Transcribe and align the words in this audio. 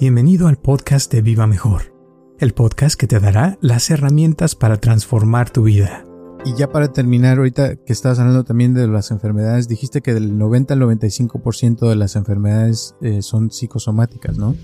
Bienvenido 0.00 0.46
al 0.46 0.58
podcast 0.58 1.12
de 1.12 1.22
Viva 1.22 1.48
Mejor, 1.48 1.92
el 2.38 2.54
podcast 2.54 2.94
que 2.94 3.08
te 3.08 3.18
dará 3.18 3.58
las 3.60 3.90
herramientas 3.90 4.54
para 4.54 4.76
transformar 4.76 5.50
tu 5.50 5.64
vida. 5.64 6.04
Y 6.44 6.54
ya 6.54 6.70
para 6.70 6.92
terminar, 6.92 7.38
ahorita 7.38 7.74
que 7.74 7.92
estabas 7.92 8.20
hablando 8.20 8.44
también 8.44 8.74
de 8.74 8.86
las 8.86 9.10
enfermedades, 9.10 9.66
dijiste 9.66 10.00
que 10.00 10.14
del 10.14 10.38
90 10.38 10.74
al 10.74 10.80
95% 10.82 11.88
de 11.88 11.96
las 11.96 12.14
enfermedades 12.14 12.94
eh, 13.00 13.22
son 13.22 13.50
psicosomáticas, 13.50 14.38
¿no? 14.38 14.54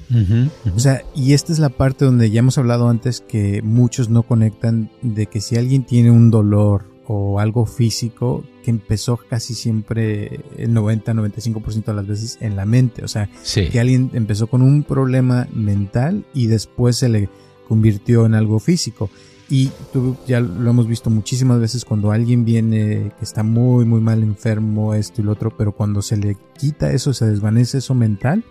O 0.73 0.79
sea, 0.79 1.03
y 1.17 1.33
esta 1.33 1.53
es 1.53 1.59
la 1.59 1.71
parte 1.71 2.05
donde 2.05 2.31
ya 2.31 2.39
hemos 2.39 2.57
hablado 2.57 2.89
antes 2.89 3.21
que 3.21 3.61
muchos 3.61 4.09
no 4.09 4.23
conectan 4.23 4.93
de 5.03 5.27
que 5.27 5.41
si 5.41 5.57
alguien 5.57 5.85
tiene 5.85 6.13
un 6.13 6.31
dolor 6.31 6.94
o 7.07 7.41
algo 7.41 7.67
físico 7.67 8.45
que 8.63 8.71
empezó 8.71 9.17
casi 9.17 9.55
siempre 9.55 10.41
el 10.57 10.73
90-95% 10.75 11.85
de 11.85 11.95
las 11.95 12.07
veces 12.07 12.39
en 12.41 12.57
la 12.57 12.65
mente. 12.65 13.05
O 13.05 13.09
sea, 13.09 13.29
que 13.55 13.81
alguien 13.81 14.11
empezó 14.15 14.47
con 14.47 14.63
un 14.63 14.83
problema 14.83 15.47
mental 15.53 16.25
y 16.35 16.47
después 16.47 16.97
se 16.97 17.09
le 17.09 17.29
convirtió 17.69 18.27
en 18.27 18.35
algo 18.35 18.59
físico. 18.59 19.11
Y 19.51 19.71
tú, 19.93 20.17
ya 20.27 20.41
lo 20.41 20.71
hemos 20.71 20.89
visto 20.89 21.11
muchísimas 21.11 21.61
veces 21.61 21.85
cuando 21.85 22.11
alguien 22.11 22.45
viene 22.45 23.13
que 23.19 23.25
está 23.25 23.43
muy, 23.43 23.85
muy 23.85 24.01
mal 24.01 24.23
enfermo, 24.23 24.95
esto 24.95 25.21
y 25.21 25.25
lo 25.25 25.33
otro, 25.33 25.55
pero 25.55 25.73
cuando 25.73 26.01
se 26.01 26.17
le 26.17 26.37
quita 26.59 26.91
eso, 26.93 27.13
se 27.13 27.27
desvanece 27.27 27.79
eso 27.79 27.95
mental, 27.95 28.43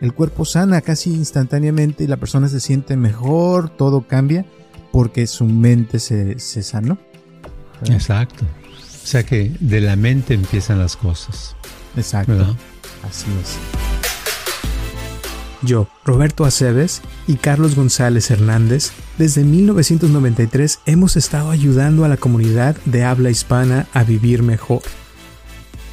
el 0.00 0.12
cuerpo 0.12 0.44
sana 0.44 0.80
casi 0.80 1.10
instantáneamente 1.14 2.02
y 2.02 2.08
la 2.08 2.16
persona 2.16 2.48
se 2.48 2.58
siente 2.58 2.96
mejor, 2.96 3.70
todo 3.70 4.08
cambia 4.08 4.44
porque 4.90 5.28
su 5.28 5.44
mente 5.46 6.00
se, 6.00 6.40
se 6.40 6.64
sanó. 6.64 6.98
Exacto. 7.86 8.44
O 8.44 9.06
sea 9.06 9.24
que 9.24 9.52
de 9.60 9.80
la 9.80 9.96
mente 9.96 10.34
empiezan 10.34 10.78
las 10.78 10.96
cosas. 10.96 11.56
Exacto. 11.96 12.56
Así 13.02 13.26
es. 13.42 13.58
Yo, 15.62 15.88
Roberto 16.04 16.44
Aceves 16.44 17.02
y 17.28 17.36
Carlos 17.36 17.76
González 17.76 18.30
Hernández, 18.30 18.90
desde 19.16 19.44
1993 19.44 20.80
hemos 20.86 21.16
estado 21.16 21.50
ayudando 21.50 22.04
a 22.04 22.08
la 22.08 22.16
comunidad 22.16 22.76
de 22.84 23.04
habla 23.04 23.30
hispana 23.30 23.86
a 23.92 24.02
vivir 24.02 24.42
mejor. 24.42 24.82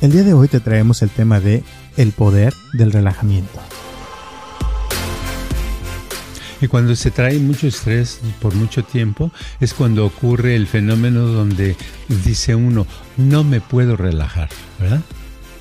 El 0.02 0.11
día 0.11 0.23
de 0.23 0.33
hoy 0.33 0.47
te 0.47 0.59
traemos 0.59 1.03
el 1.03 1.09
tema 1.09 1.39
de 1.39 1.63
el 1.97 2.13
poder 2.13 2.53
del 2.73 2.91
relajamiento. 2.91 3.59
Y 6.61 6.67
cuando 6.67 6.95
se 6.95 7.11
trae 7.11 7.39
mucho 7.39 7.67
estrés 7.67 8.19
por 8.41 8.53
mucho 8.55 8.83
tiempo, 8.83 9.31
es 9.59 9.73
cuando 9.73 10.05
ocurre 10.05 10.55
el 10.55 10.67
fenómeno 10.67 11.21
donde 11.21 11.75
dice 12.25 12.55
uno, 12.55 12.85
no 13.17 13.43
me 13.43 13.61
puedo 13.61 13.95
relajar, 13.95 14.49
¿verdad? 14.79 15.01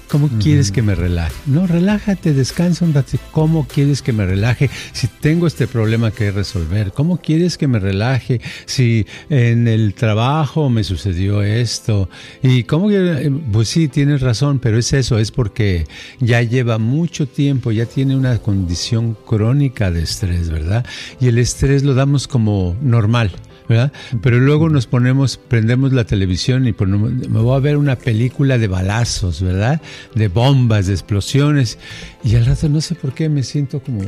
¿Cómo 0.08 0.28
quieres 0.40 0.72
que 0.72 0.80
me 0.80 0.94
relaje? 0.94 1.34
No, 1.46 1.66
relájate, 1.66 2.32
descansa 2.32 2.84
un. 2.84 2.94
¿Cómo 3.30 3.66
quieres 3.66 4.00
que 4.00 4.12
me 4.12 4.24
relaje 4.24 4.70
si 4.92 5.06
tengo 5.06 5.46
este 5.46 5.66
problema 5.66 6.10
que 6.10 6.30
resolver? 6.30 6.92
¿Cómo 6.92 7.18
quieres 7.18 7.58
que 7.58 7.68
me 7.68 7.78
relaje 7.78 8.40
si 8.64 9.06
en 9.28 9.68
el 9.68 9.92
trabajo 9.94 10.70
me 10.70 10.82
sucedió 10.82 11.42
esto? 11.42 12.08
Y 12.42 12.64
cómo 12.64 12.88
que, 12.88 13.30
pues 13.52 13.68
sí, 13.68 13.88
tienes 13.88 14.22
razón, 14.22 14.58
pero 14.58 14.78
es 14.78 14.92
eso, 14.94 15.18
es 15.18 15.30
porque 15.30 15.86
ya 16.20 16.42
lleva 16.42 16.78
mucho 16.78 17.28
tiempo, 17.28 17.70
ya 17.70 17.86
tiene 17.86 18.16
una 18.16 18.38
condición 18.38 19.16
crónica 19.26 19.90
de 19.90 20.02
estrés, 20.02 20.48
¿verdad? 20.48 20.86
Y 21.20 21.28
el 21.28 21.38
estrés 21.38 21.82
lo 21.82 21.94
damos 21.94 22.26
como 22.26 22.76
normal. 22.80 23.30
Pero 24.22 24.38
luego 24.38 24.68
nos 24.68 24.86
ponemos, 24.86 25.36
prendemos 25.36 25.92
la 25.92 26.04
televisión 26.04 26.66
y 26.66 26.72
ponemos, 26.72 27.12
me 27.12 27.40
voy 27.40 27.56
a 27.56 27.60
ver 27.60 27.76
una 27.76 27.96
película 27.96 28.58
de 28.58 28.66
balazos, 28.66 29.42
¿verdad? 29.42 29.80
De 30.14 30.28
bombas, 30.28 30.86
de 30.86 30.94
explosiones. 30.94 31.78
Y 32.24 32.36
al 32.36 32.46
rato 32.46 32.68
no 32.68 32.80
sé 32.80 32.94
por 32.94 33.12
qué 33.12 33.28
me 33.28 33.42
siento 33.42 33.80
como, 33.80 34.00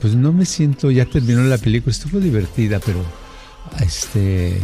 pues 0.00 0.14
no 0.14 0.32
me 0.32 0.44
siento, 0.44 0.90
ya 0.90 1.04
terminó 1.04 1.42
la 1.44 1.58
película, 1.58 1.92
estuvo 1.92 2.18
divertida, 2.18 2.80
pero 2.80 3.04
este, 3.80 4.56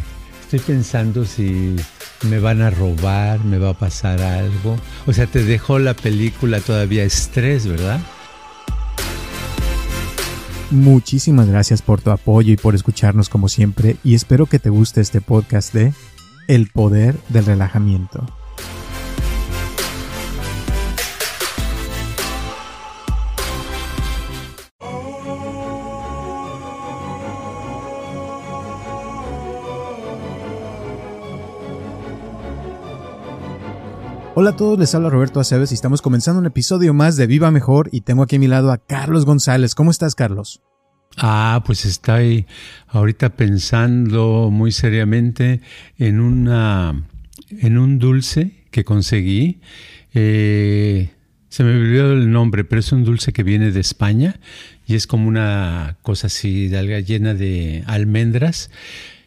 estoy 0.43 0.59
pensando 0.61 1.25
si 1.25 1.77
me 2.29 2.39
van 2.39 2.63
a 2.63 2.71
robar, 2.71 3.45
me 3.45 3.59
va 3.59 3.71
a 3.71 3.79
pasar 3.79 4.21
algo. 4.21 4.77
O 5.07 5.13
sea, 5.13 5.27
te 5.27 5.45
dejó 5.45 5.79
la 5.79 5.95
película 5.95 6.61
todavía 6.61 7.05
estrés, 7.05 7.67
¿verdad? 7.67 8.01
Muchísimas 10.71 11.49
gracias 11.49 11.81
por 11.81 12.01
tu 12.01 12.11
apoyo 12.11 12.53
y 12.53 12.57
por 12.57 12.75
escucharnos 12.75 13.29
como 13.29 13.49
siempre 13.49 13.97
y 14.03 14.15
espero 14.15 14.47
que 14.47 14.59
te 14.59 14.69
guste 14.69 15.01
este 15.01 15.21
podcast 15.21 15.73
de 15.73 15.93
El 16.49 16.69
Poder 16.69 17.17
del 17.29 17.47
Relajamiento. 17.47 18.27
Hola 34.39 34.51
a 34.51 34.57
todos, 34.57 34.79
les 34.79 34.95
habla 34.95 35.09
Roberto 35.09 35.41
Aceves 35.41 35.71
y 35.71 35.75
estamos 35.75 36.03
comenzando 36.03 36.41
un 36.41 36.45
episodio 36.45 36.93
más 36.93 37.17
de 37.17 37.27
Viva 37.27 37.51
Mejor 37.51 37.89
y 37.91 38.03
tengo 38.03 38.23
aquí 38.23 38.37
a 38.37 38.39
mi 38.39 38.49
lado 38.49 38.71
a 38.71 38.77
Carlos 38.77 39.25
González. 39.25 39.75
¿Cómo 39.75 39.91
estás, 39.91 40.15
Carlos? 40.15 40.61
Ah, 41.17 41.63
pues 41.65 41.87
estoy 41.87 42.45
ahorita 42.89 43.31
pensando 43.31 44.51
muy 44.53 44.73
seriamente 44.73 45.63
en 45.97 46.21
una 46.21 47.03
en 47.49 47.79
un 47.79 47.99
dulce 47.99 48.67
que 48.71 48.85
conseguí. 48.85 49.63
Eh, 50.13 51.09
se 51.49 51.65
me 51.65 51.71
olvidó 51.71 52.13
el 52.13 52.31
nombre, 52.31 52.65
pero 52.65 52.81
es 52.81 52.93
un 52.93 53.05
dulce 53.05 53.33
que 53.33 53.43
viene 53.43 53.71
de 53.71 53.81
España 53.81 54.39
y 54.87 54.97
es 54.97 55.07
como 55.07 55.29
una 55.29 55.97
cosa 56.03 56.27
así 56.27 56.69
de 56.69 56.77
alga 56.77 57.01
llena 57.01 57.33
de 57.33 57.85
almendras 57.87 58.71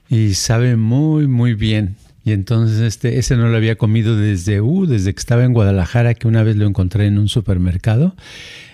y 0.07 0.35
sabe 0.35 0.75
muy 0.75 1.25
muy 1.25 1.55
bien. 1.55 1.95
Y 2.23 2.33
entonces 2.33 2.79
este, 2.79 3.17
ese 3.19 3.37
no 3.37 3.47
lo 3.47 3.57
había 3.57 3.77
comido 3.77 4.15
desde, 4.15 4.61
uh, 4.61 4.85
desde 4.85 5.13
que 5.13 5.19
estaba 5.19 5.43
en 5.45 5.53
Guadalajara, 5.53 6.13
que 6.13 6.27
una 6.27 6.43
vez 6.43 6.55
lo 6.55 6.67
encontré 6.67 7.07
en 7.07 7.17
un 7.17 7.29
supermercado. 7.29 8.15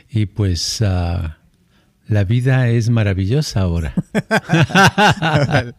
Y 0.10 0.26
pues 0.26 0.82
uh, 0.82 1.30
la 2.08 2.24
vida 2.24 2.70
es 2.70 2.90
maravillosa 2.90 3.62
ahora. 3.62 3.94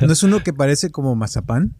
¿No 0.00 0.12
es 0.12 0.22
uno 0.22 0.42
que 0.42 0.52
parece 0.52 0.90
como 0.90 1.14
mazapán? 1.14 1.74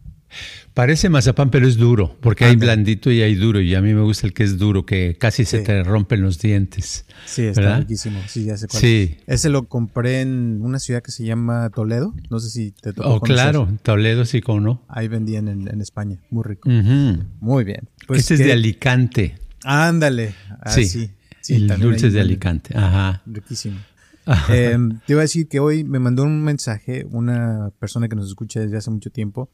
Parece 0.75 1.11
mazapán, 1.11 1.51
pero 1.51 1.69
es 1.69 1.77
duro, 1.77 2.17
porque 2.21 2.47
hay 2.47 2.57
blandito 2.57 3.11
y 3.11 3.21
hay 3.21 3.35
duro, 3.35 3.61
y 3.61 3.75
a 3.75 3.83
mí 3.83 3.93
me 3.93 4.01
gusta 4.01 4.27
el 4.27 4.33
que 4.33 4.43
es 4.43 4.57
duro, 4.57 4.87
que 4.87 5.17
casi 5.19 5.45
se 5.45 5.59
te 5.59 5.83
rompen 5.83 6.23
los 6.23 6.39
dientes. 6.39 7.05
Sí, 7.27 7.43
está 7.43 7.79
riquísimo, 7.79 8.21
sí, 8.27 8.45
ya 8.45 8.57
sé 8.57 8.69
cuál 8.69 8.81
sí. 8.81 9.17
Ese 9.27 9.51
lo 9.51 9.69
compré 9.69 10.23
en 10.23 10.61
una 10.63 10.79
ciudad 10.79 11.03
que 11.03 11.13
se 11.13 11.25
llama 11.25 11.69
Toledo, 11.71 12.15
no 12.31 12.41
sé 12.41 12.49
si 12.49 12.71
te 12.73 12.95
tocó 12.95 13.11
Oh, 13.11 13.21
claro, 13.21 13.69
Toledo 13.83 14.25
sí, 14.25 14.41
como 14.41 14.61
no. 14.61 14.83
Ahí 14.89 15.09
vendían 15.09 15.49
en, 15.49 15.81
España, 15.83 16.19
muy 16.31 16.45
rico. 16.45 16.71
Muy 16.71 17.65
bien. 17.65 17.89
Pues 18.07 18.21
este 18.21 18.35
es 18.35 18.41
de 18.41 18.53
Alicante. 18.53 19.35
Ándale, 19.65 20.35
ah, 20.61 20.71
sí, 20.71 20.87
sí, 20.87 21.55
el 21.55 21.69
dulce 21.79 22.11
de 22.11 22.21
Alicante, 22.21 22.77
ajá. 22.77 23.23
Riquísimo. 23.27 23.79
Em, 24.49 25.01
te 25.01 25.13
iba 25.13 25.21
a 25.21 25.23
decir 25.23 25.49
que 25.49 25.61
hoy 25.61 25.85
me 25.85 25.99
mandó 25.99 26.23
un 26.23 26.43
mensaje 26.43 27.07
una 27.11 27.71
persona 27.79 28.09
que 28.09 28.15
nos 28.15 28.29
escucha 28.29 28.61
desde 28.61 28.77
hace 28.77 28.91
mucho 28.91 29.11
tiempo 29.11 29.51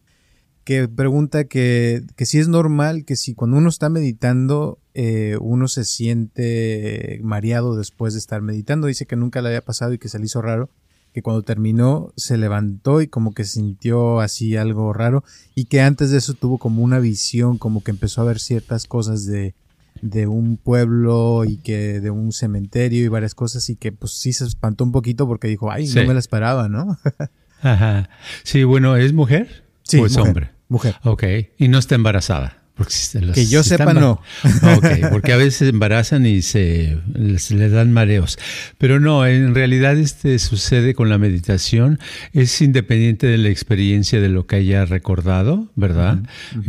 que 0.69 0.87
pregunta 0.87 1.45
que, 1.45 2.03
que, 2.15 2.27
si 2.27 2.39
es 2.39 2.47
normal 2.47 3.07
que 3.07 3.17
si 3.17 3.33
cuando 3.33 3.57
uno 3.57 3.71
está 3.71 3.89
meditando 3.89 4.79
eh, 4.93 5.39
uno 5.41 5.67
se 5.67 5.87
siente 5.87 7.21
mareado 7.23 7.75
después 7.75 8.13
de 8.13 8.19
estar 8.19 8.43
meditando. 8.43 8.87
Dice 8.87 9.07
que 9.07 9.17
nunca 9.17 9.41
le 9.41 9.49
había 9.49 9.65
pasado 9.65 9.95
y 9.95 9.99
que 9.99 10.11
se 10.11 10.19
le 10.19 10.27
hizo 10.27 10.43
raro. 10.43 10.69
Que 11.15 11.23
cuando 11.23 11.41
terminó 11.43 12.13
se 12.19 12.37
levantó 12.37 13.01
y 13.01 13.09
como 13.09 13.33
que 13.33 13.45
sintió 13.45 14.21
así 14.21 14.59
algo 14.59 14.93
raro. 14.93 15.25
Y 15.55 15.65
que 15.65 15.81
antes 15.81 16.11
de 16.11 16.19
eso 16.19 16.35
tuvo 16.35 16.59
como 16.59 16.83
una 16.83 16.99
visión, 16.99 17.57
como 17.57 17.83
que 17.83 17.91
empezó 17.91 18.21
a 18.21 18.25
ver 18.25 18.39
ciertas 18.39 18.85
cosas 18.85 19.25
de, 19.25 19.55
de 20.03 20.27
un 20.27 20.59
pueblo 20.59 21.47
y 21.47 21.57
que 21.57 22.01
de 22.01 22.11
un 22.11 22.31
cementerio 22.31 23.07
y 23.07 23.09
varias 23.09 23.35
cosas. 23.35 23.71
Y 23.71 23.77
que 23.77 23.91
pues 23.91 24.13
sí 24.19 24.35
se 24.35 24.45
espantó 24.45 24.85
un 24.85 24.93
poquito 24.93 25.27
porque 25.27 25.49
dijo, 25.49 25.73
ay, 25.73 25.89
no 25.89 26.05
me 26.05 26.13
la 26.13 26.21
esperaba, 26.21 26.69
¿no? 26.69 26.99
Ajá. 27.63 28.11
Sí, 28.43 28.65
bueno, 28.65 28.97
¿es 28.97 29.15
mujer? 29.15 29.65
Sí, 29.83 29.97
¿O 29.97 30.05
es 30.05 30.15
hombre? 30.19 30.58
Mujer. 30.69 30.97
Ok. 31.03 31.25
Y 31.59 31.69
no 31.69 31.79
está 31.79 31.95
embarazada. 31.95 32.59
Porque 32.79 32.95
que 33.35 33.47
yo 33.47 33.65
sepa, 33.65 33.93
no. 33.93 34.23
Ok, 34.77 35.11
porque 35.11 35.33
a 35.33 35.37
veces 35.37 35.69
embarazan 35.69 36.25
y 36.27 36.43
se 36.43 36.97
les, 37.13 37.49
dan 37.73 37.93
mareos. 37.93 38.39
Pero 38.79 39.01
no, 39.01 39.27
en 39.27 39.53
realidad 39.53 39.99
este 39.99 40.39
sucede 40.39 40.95
con 40.95 41.09
la 41.09 41.19
meditación. 41.19 41.99
Es 42.33 42.63
independiente 42.63 43.27
de 43.27 43.37
la 43.37 43.49
experiencia 43.49 44.21
de 44.21 44.29
lo 44.29 44.47
que 44.47 44.57
haya 44.57 44.85
recordado, 44.85 45.73
¿verdad? 45.75 46.21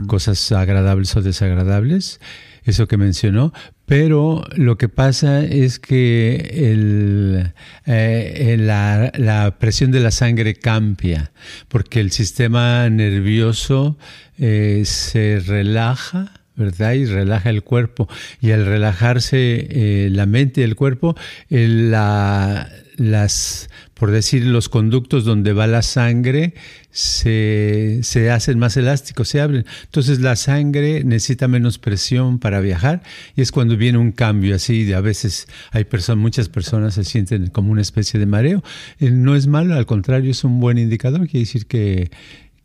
Cosas 0.07 0.51
agradables 0.51 1.16
o 1.16 1.22
desagradables 1.22 2.19
eso 2.63 2.88
que 2.88 2.97
mencionó, 2.97 3.53
pero 3.85 4.44
lo 4.56 4.77
que 4.77 4.88
pasa 4.88 5.44
es 5.44 5.79
que 5.79 6.35
el, 6.53 7.53
eh, 7.88 8.56
la, 8.59 9.56
presión 9.59 9.91
de 9.91 10.00
la 10.00 10.11
sangre 10.11 10.53
cambia, 10.53 11.31
porque 11.69 12.00
el 12.00 12.11
sistema 12.11 12.88
nervioso 12.89 13.97
eh, 14.38 14.83
se 14.85 15.39
relaja, 15.39 16.33
¿verdad? 16.56 16.94
Y 16.94 17.06
relaja 17.06 17.50
el 17.50 17.63
cuerpo. 17.63 18.07
Y 18.41 18.51
al 18.51 18.65
relajarse 18.65 19.67
eh, 19.69 20.09
la 20.12 20.27
mente 20.27 20.62
y 20.62 20.65
el 20.65 20.75
cuerpo, 20.75 21.15
la, 21.50 22.69
las, 22.97 23.69
por 24.00 24.12
decir, 24.12 24.46
los 24.46 24.69
conductos 24.69 25.25
donde 25.25 25.51
va 25.51 25.68
la 25.68 25.81
sangre 25.81 26.54
se, 26.90 28.00
se, 28.01 28.31
hacen 28.31 28.57
más 28.57 28.78
elásticos, 28.78 29.28
se 29.28 29.42
abren. 29.42 29.66
Entonces 29.84 30.22
la 30.22 30.38
sangre 30.38 31.04
necesita 31.04 31.50
menos 31.50 31.78
presión 31.80 32.40
para 32.40 32.62
viajar 32.62 33.04
y 33.36 33.42
es 33.42 33.51
cuando 33.51 33.75
viene 33.75 33.98
un 33.98 34.13
cambio 34.13 34.56
así. 34.56 34.86
De 34.86 34.96
a 34.96 35.01
veces 35.01 35.48
hay 35.72 35.84
personas, 35.84 36.22
muchas 36.22 36.48
personas 36.48 36.94
se 36.94 37.04
sienten 37.04 37.48
como 37.48 37.72
una 37.74 37.81
especie 37.81 38.19
de 38.19 38.25
mareo. 38.25 38.63
Eh, 39.00 39.12
no 39.12 39.36
es 39.36 39.48
malo, 39.48 39.75
al 39.75 39.86
contrario, 39.86 40.31
es 40.31 40.46
un 40.46 40.62
buen 40.62 40.78
indicador. 40.78 41.28
Quiere 41.28 41.40
decir 41.40 41.66
que, 41.66 42.10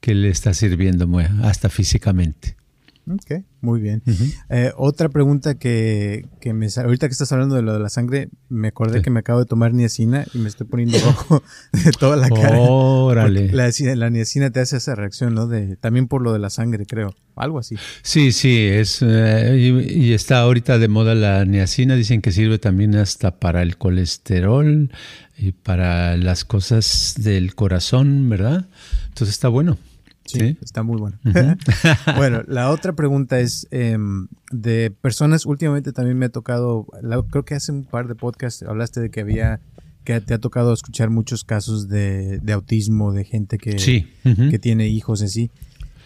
que 0.00 0.14
le 0.14 0.28
está 0.28 0.54
sirviendo 0.54 1.08
hasta 1.42 1.68
físicamente. 1.68 2.56
Ok, 3.06 3.44
muy 3.60 3.80
bien. 3.80 4.02
Eh, 4.48 4.72
otra 4.78 5.10
pregunta 5.10 5.56
que, 5.56 6.26
que 6.40 6.54
me 6.54 6.68
ahorita 6.74 7.06
que 7.06 7.12
estás 7.12 7.30
hablando 7.32 7.54
de 7.54 7.60
lo 7.60 7.74
de 7.74 7.80
la 7.80 7.90
sangre, 7.90 8.30
me 8.48 8.68
acordé 8.68 9.02
que 9.02 9.10
me 9.10 9.20
acabo 9.20 9.40
de 9.40 9.44
tomar 9.44 9.74
niacina 9.74 10.24
y 10.32 10.38
me 10.38 10.48
estoy 10.48 10.66
poniendo 10.66 10.98
rojo 10.98 11.42
de 11.84 11.90
toda 11.92 12.16
la 12.16 12.30
cara. 12.30 12.58
Órale. 12.58 13.52
La, 13.52 13.70
la, 13.94 14.10
niacina 14.10 14.50
te 14.50 14.60
hace 14.60 14.78
esa 14.78 14.94
reacción, 14.94 15.34
¿no? 15.34 15.46
De, 15.46 15.76
también 15.76 16.08
por 16.08 16.22
lo 16.22 16.32
de 16.32 16.38
la 16.38 16.48
sangre, 16.48 16.86
creo. 16.86 17.14
Algo 17.36 17.58
así. 17.58 17.76
Sí, 18.02 18.32
sí, 18.32 18.58
es 18.58 19.00
eh, 19.02 19.56
y, 19.58 20.12
está 20.14 20.40
ahorita 20.40 20.78
de 20.78 20.88
moda 20.88 21.14
la 21.14 21.44
niacina. 21.44 21.96
Dicen 21.96 22.22
que 22.22 22.32
sirve 22.32 22.58
también 22.58 22.94
hasta 22.94 23.38
para 23.38 23.60
el 23.60 23.76
colesterol 23.76 24.90
y 25.36 25.52
para 25.52 26.16
las 26.16 26.46
cosas 26.46 27.16
del 27.18 27.54
corazón, 27.54 28.30
¿verdad? 28.30 28.66
Entonces 29.08 29.34
está 29.34 29.48
bueno. 29.48 29.76
Sí, 30.24 30.56
está 30.62 30.82
muy 30.82 30.98
bueno. 30.98 31.18
bueno, 32.16 32.42
la 32.46 32.70
otra 32.70 32.94
pregunta 32.94 33.40
es 33.40 33.66
em, 33.70 34.28
de 34.50 34.90
personas, 34.90 35.46
últimamente 35.46 35.92
también 35.92 36.18
me 36.18 36.26
ha 36.26 36.30
tocado, 36.30 36.86
creo 37.30 37.44
que 37.44 37.54
hace 37.54 37.72
un 37.72 37.84
par 37.84 38.08
de 38.08 38.14
podcasts 38.14 38.62
hablaste 38.62 39.00
de 39.00 39.10
que 39.10 39.20
había, 39.20 39.60
que 40.04 40.20
te 40.20 40.34
ha 40.34 40.38
tocado 40.38 40.72
escuchar 40.72 41.10
muchos 41.10 41.44
casos 41.44 41.88
de, 41.88 42.40
autismo, 42.52 43.12
de 43.12 43.24
gente 43.24 43.58
que, 43.58 43.76
que 44.22 44.58
tiene 44.58 44.88
hijos 44.88 45.22
así. 45.22 45.50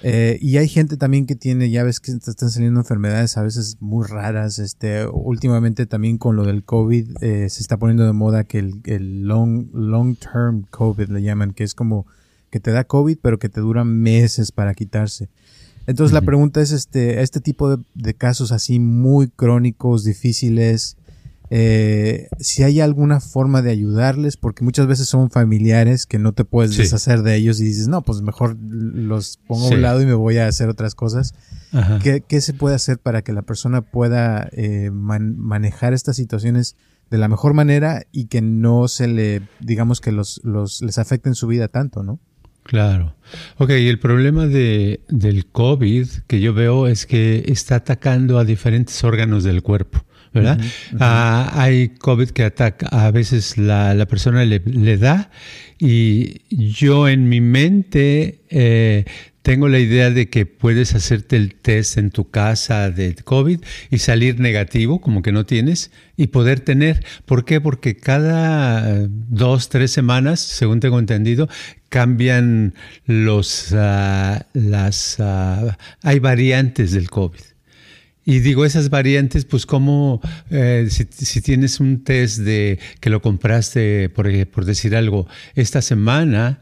Eh, 0.03 0.39
y 0.41 0.59
hay 0.59 0.69
gente 0.69 0.97
también 0.97 1.27
que 1.27 1.35
tiene, 1.35 1.71
ya 1.71 1.83
ves 1.83 1.99
que 1.99 2.13
están 2.13 2.51
saliendo 2.51 2.81
enfermedades 2.81 3.37
a 3.37 3.43
veces 3.43 3.79
muy 3.81 4.07
raras. 4.07 4.59
Este, 4.59 5.07
últimamente 5.07 5.87
también 5.87 6.19
con 6.19 6.37
lo 6.37 6.45
del 6.45 6.65
COVID 6.65 7.23
eh, 7.23 7.49
se 7.49 7.61
está 7.61 7.77
poniendo 7.77 8.05
de 8.05 8.13
moda 8.13 8.45
que 8.45 8.59
el, 8.59 8.81
el 8.85 9.23
long, 9.23 9.69
long 9.73 10.17
term 10.17 10.63
COVID 10.71 11.09
le 11.09 11.23
llaman, 11.23 11.53
que 11.53 11.65
es 11.65 11.75
como 11.75 12.07
que 12.51 12.61
te 12.61 12.71
da 12.71 12.85
COVID, 12.85 13.19
pero 13.21 13.39
que 13.39 13.49
te 13.49 13.61
duran 13.61 14.01
meses 14.01 14.53
para 14.53 14.75
quitarse. 14.75 15.29
Entonces 15.87 16.13
la 16.13 16.21
pregunta 16.21 16.61
es, 16.61 16.71
este, 16.71 17.23
este 17.23 17.41
tipo 17.41 17.79
de, 17.79 18.15
casos 18.15 18.53
así 18.53 18.79
muy 18.79 19.29
crónicos, 19.29 20.05
difíciles, 20.05 20.99
eh, 21.51 22.29
si 22.39 22.63
hay 22.63 22.81
alguna 22.81 23.21
forma 23.21 23.63
de 23.63 23.71
ayudarles, 23.71 24.37
porque 24.37 24.63
muchas 24.63 24.87
veces 24.87 25.09
son 25.09 25.31
familiares 25.31 26.05
que 26.05 26.19
no 26.19 26.33
te 26.33 26.45
puedes 26.45 26.77
deshacer 26.77 27.23
de 27.23 27.37
ellos 27.37 27.59
y 27.61 27.65
dices, 27.65 27.89
no, 27.89 28.03
pues 28.03 28.21
mejor 28.21 28.59
los 28.61 29.39
pongo 29.47 29.69
a 29.69 29.71
un 29.71 29.81
lado 29.81 30.03
y 30.03 30.07
me 30.07 30.13
voy 30.13 30.37
a 30.37 30.47
hacer 30.47 30.69
otras 30.69 30.95
cosas. 30.95 31.33
¿Qué, 32.03 32.41
se 32.43 32.53
puede 32.53 32.75
hacer 32.75 32.99
para 32.99 33.23
que 33.23 33.33
la 33.33 33.41
persona 33.41 33.81
pueda 33.81 34.47
eh, 34.53 34.91
manejar 34.91 35.95
estas 35.95 36.17
situaciones 36.17 36.77
de 37.11 37.17
la 37.17 37.29
mejor 37.29 37.55
manera 37.55 38.03
y 38.13 38.27
que 38.27 38.43
no 38.43 38.89
se 38.89 39.09
le, 39.09 39.41
digamos 39.61 40.03
que 40.03 40.13
los, 40.13 40.43
los 40.45 40.83
les 40.83 40.99
afecten 40.99 41.35
su 41.35 41.47
vida 41.47 41.69
tanto, 41.69 42.03
¿no? 42.03 42.21
Claro. 42.69 43.17
Ok, 43.57 43.71
el 43.71 43.99
problema 43.99 44.47
de, 44.47 45.01
del 45.09 45.47
COVID 45.47 46.07
que 46.27 46.39
yo 46.41 46.53
veo 46.53 46.87
es 46.87 47.07
que 47.07 47.45
está 47.47 47.77
atacando 47.77 48.39
a 48.39 48.45
diferentes 48.45 49.03
órganos 49.05 49.43
del 49.43 49.63
cuerpo. 49.63 50.05
¿verdad? 50.35 50.61
Ah, 51.01 51.51
hay 51.55 51.89
COVID 51.89 52.29
que 52.29 52.45
ataca, 52.45 52.87
a 52.89 53.11
veces 53.11 53.57
la, 53.57 53.95
la 53.95 54.05
persona 54.05 54.45
le, 54.45 54.59
le, 54.59 54.99
da 54.99 55.31
y 55.79 56.43
yo 56.51 57.09
en 57.09 57.31
mi 57.31 57.41
mente 57.41 58.43
eh, 58.51 59.07
tengo 59.49 59.71
la 59.71 59.79
idea 59.79 60.11
de 60.11 60.29
que 60.29 60.45
puedes 60.45 60.95
hacerte 60.95 61.37
el 61.37 61.55
test 61.55 61.97
en 61.97 62.11
tu 62.11 62.29
casa 62.29 62.91
de 62.91 63.15
COVID 63.15 63.61
y 63.91 63.97
salir 63.97 64.41
negativo, 64.41 65.01
como 65.01 65.23
que 65.23 65.33
no 65.33 65.47
tienes, 65.47 65.91
y 66.19 66.27
poder 66.27 66.61
tener. 66.61 67.03
¿Por 67.25 67.47
qué? 67.47 67.59
Porque 67.59 67.97
cada 67.97 69.07
dos, 69.09 69.71
tres 69.71 69.91
semanas, 69.91 70.41
según 70.41 70.81
tengo 70.81 70.99
entendido, 70.99 71.49
cambian 71.89 72.75
los, 73.07 73.73
uh, 73.73 74.39
las, 74.53 75.19
uh, 75.19 75.71
hay 76.03 76.19
variantes 76.19 76.93
del 76.93 77.11
COVID. 77.11 77.41
Y 78.25 78.41
digo, 78.41 78.67
esas 78.67 78.91
variantes, 78.91 79.47
pues 79.47 79.65
como 79.65 80.21
eh, 80.51 80.89
si, 80.91 81.07
si, 81.11 81.41
tienes 81.41 81.81
un 81.81 82.05
test 82.05 82.41
de 82.41 82.79
que 83.01 83.09
lo 83.09 83.23
compraste, 83.23 84.11
por, 84.11 84.29
por 84.49 84.67
decir 84.67 84.95
algo, 84.95 85.27
esta 85.55 85.81
semana, 85.81 86.61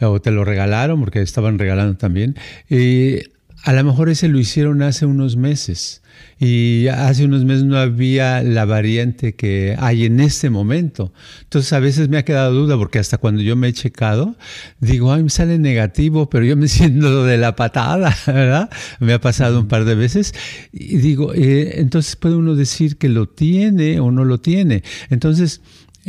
o 0.00 0.20
te 0.20 0.30
lo 0.30 0.44
regalaron, 0.44 1.00
porque 1.00 1.20
estaban 1.20 1.58
regalando 1.58 1.96
también, 1.96 2.36
y 2.70 3.22
a 3.64 3.72
lo 3.72 3.84
mejor 3.84 4.08
ese 4.08 4.28
lo 4.28 4.38
hicieron 4.38 4.82
hace 4.82 5.06
unos 5.06 5.36
meses 5.36 6.02
y 6.38 6.86
hace 6.88 7.24
unos 7.24 7.44
meses 7.44 7.64
no 7.64 7.76
había 7.76 8.42
la 8.42 8.64
variante 8.64 9.34
que 9.34 9.76
hay 9.78 10.04
en 10.04 10.20
este 10.20 10.50
momento. 10.50 11.12
Entonces 11.42 11.72
a 11.72 11.80
veces 11.80 12.08
me 12.08 12.16
ha 12.16 12.24
quedado 12.24 12.52
duda 12.52 12.76
porque 12.76 12.98
hasta 12.98 13.18
cuando 13.18 13.42
yo 13.42 13.56
me 13.56 13.68
he 13.68 13.72
checado, 13.72 14.36
digo, 14.80 15.12
ay, 15.12 15.24
me 15.24 15.30
sale 15.30 15.58
negativo, 15.58 16.30
pero 16.30 16.44
yo 16.44 16.56
me 16.56 16.68
siento 16.68 17.24
de 17.24 17.38
la 17.38 17.56
patada, 17.56 18.16
¿verdad? 18.26 18.70
Me 19.00 19.12
ha 19.12 19.20
pasado 19.20 19.60
un 19.60 19.68
par 19.68 19.84
de 19.84 19.96
veces 19.96 20.34
y 20.72 20.98
digo, 20.98 21.34
eh, 21.34 21.80
entonces 21.80 22.14
puede 22.16 22.36
uno 22.36 22.54
decir 22.54 22.98
que 22.98 23.08
lo 23.08 23.28
tiene 23.28 23.98
o 24.00 24.12
no 24.12 24.24
lo 24.24 24.38
tiene. 24.40 24.82
Entonces, 25.10 25.60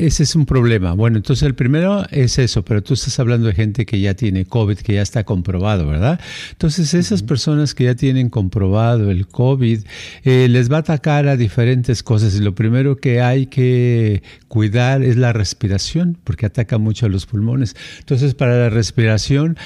ese 0.06 0.24
es 0.24 0.36
un 0.36 0.46
problema. 0.46 0.94
Bueno, 0.94 1.18
entonces 1.18 1.44
el 1.44 1.56
primero 1.56 2.06
es 2.12 2.40
eso, 2.40 2.64
pero 2.64 2.82
tú 2.82 2.94
estás 2.94 3.20
hablando 3.20 3.48
de 3.48 3.54
gente 3.54 3.86
que 3.86 4.00
ya 4.00 4.14
tiene 4.14 4.46
COVID, 4.46 4.78
que 4.78 4.94
ya 4.94 5.02
está 5.02 5.24
comprobado, 5.24 5.88
¿verdad? 5.88 6.20
Entonces 6.52 6.94
esas 6.94 7.22
personas 7.22 7.76
que 7.76 7.86
ya 7.86 7.96
tienen 7.96 8.30
comprobado 8.30 9.12
el 9.12 9.28
COVID, 9.28 9.82
eh, 10.24 10.48
les 10.50 10.72
va 10.72 10.78
a 10.78 10.80
atacar 10.80 11.28
a 11.28 11.36
diferentes 11.36 12.02
cosas 12.02 12.36
y 12.36 12.40
lo 12.40 12.56
primero 12.56 12.98
que 12.98 13.22
hay 13.22 13.48
que 13.48 14.24
cuidar 14.48 15.04
es 15.04 15.18
la 15.18 15.34
respiración, 15.34 16.18
porque 16.24 16.46
ataca 16.46 16.78
mucho 16.78 17.06
a 17.06 17.10
los 17.10 17.26
pulmones. 17.26 17.76
Entonces 18.00 18.36
para 18.36 18.58
la 18.58 18.70
respiración 18.70 19.58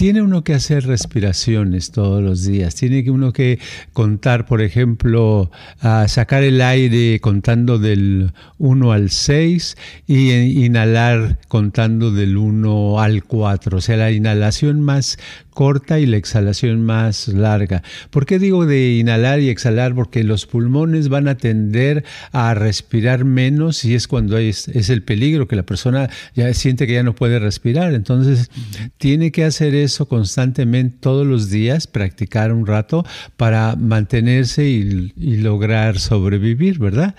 tiene 0.00 0.22
uno 0.22 0.44
que 0.44 0.54
hacer 0.54 0.86
respiraciones 0.86 1.90
todos 1.90 2.22
los 2.22 2.42
días, 2.46 2.74
tiene 2.74 3.10
uno 3.10 3.34
que 3.34 3.58
contar, 3.92 4.46
por 4.46 4.62
ejemplo, 4.62 5.50
a 5.78 6.08
sacar 6.08 6.42
el 6.42 6.62
aire 6.62 7.20
contando 7.20 7.78
del 7.78 8.32
1 8.56 8.92
al 8.92 9.10
6 9.10 9.76
y 10.06 10.64
inhalar 10.64 11.38
contando 11.48 12.12
del 12.12 12.38
1 12.38 12.98
al 12.98 13.24
4, 13.24 13.76
o 13.76 13.80
sea, 13.82 13.98
la 13.98 14.10
inhalación 14.10 14.80
más 14.80 15.18
corta 15.60 16.00
y 16.00 16.06
la 16.06 16.16
exhalación 16.16 16.86
más 16.86 17.28
larga. 17.28 17.82
¿Por 18.08 18.24
qué 18.24 18.38
digo 18.38 18.64
de 18.64 18.94
inhalar 18.94 19.40
y 19.40 19.50
exhalar? 19.50 19.94
Porque 19.94 20.24
los 20.24 20.46
pulmones 20.46 21.10
van 21.10 21.28
a 21.28 21.34
tender 21.34 22.02
a 22.32 22.54
respirar 22.54 23.26
menos 23.26 23.84
y 23.84 23.94
es 23.94 24.08
cuando 24.08 24.38
es, 24.38 24.68
el 24.68 25.02
peligro, 25.02 25.48
que 25.48 25.56
la 25.56 25.64
persona 25.64 26.08
ya 26.34 26.50
siente 26.54 26.86
que 26.86 26.94
ya 26.94 27.02
no 27.02 27.14
puede 27.14 27.38
respirar. 27.38 27.92
Entonces, 27.92 28.50
tiene 28.96 29.32
que 29.32 29.44
hacer 29.44 29.74
eso 29.74 30.08
constantemente 30.08 30.96
todos 30.98 31.26
los 31.26 31.50
días, 31.50 31.86
practicar 31.86 32.54
un 32.54 32.66
rato 32.66 33.04
para 33.36 33.76
mantenerse 33.76 34.64
y 34.64 35.12
lograr 35.36 35.98
sobrevivir, 35.98 36.78
¿verdad? 36.78 37.14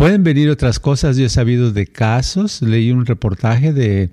Pueden 0.00 0.24
venir 0.24 0.48
otras 0.48 0.80
cosas, 0.80 1.18
yo 1.18 1.26
he 1.26 1.28
sabido 1.28 1.72
de 1.72 1.86
casos, 1.86 2.62
leí 2.62 2.90
un 2.90 3.04
reportaje 3.04 3.74
de, 3.74 4.08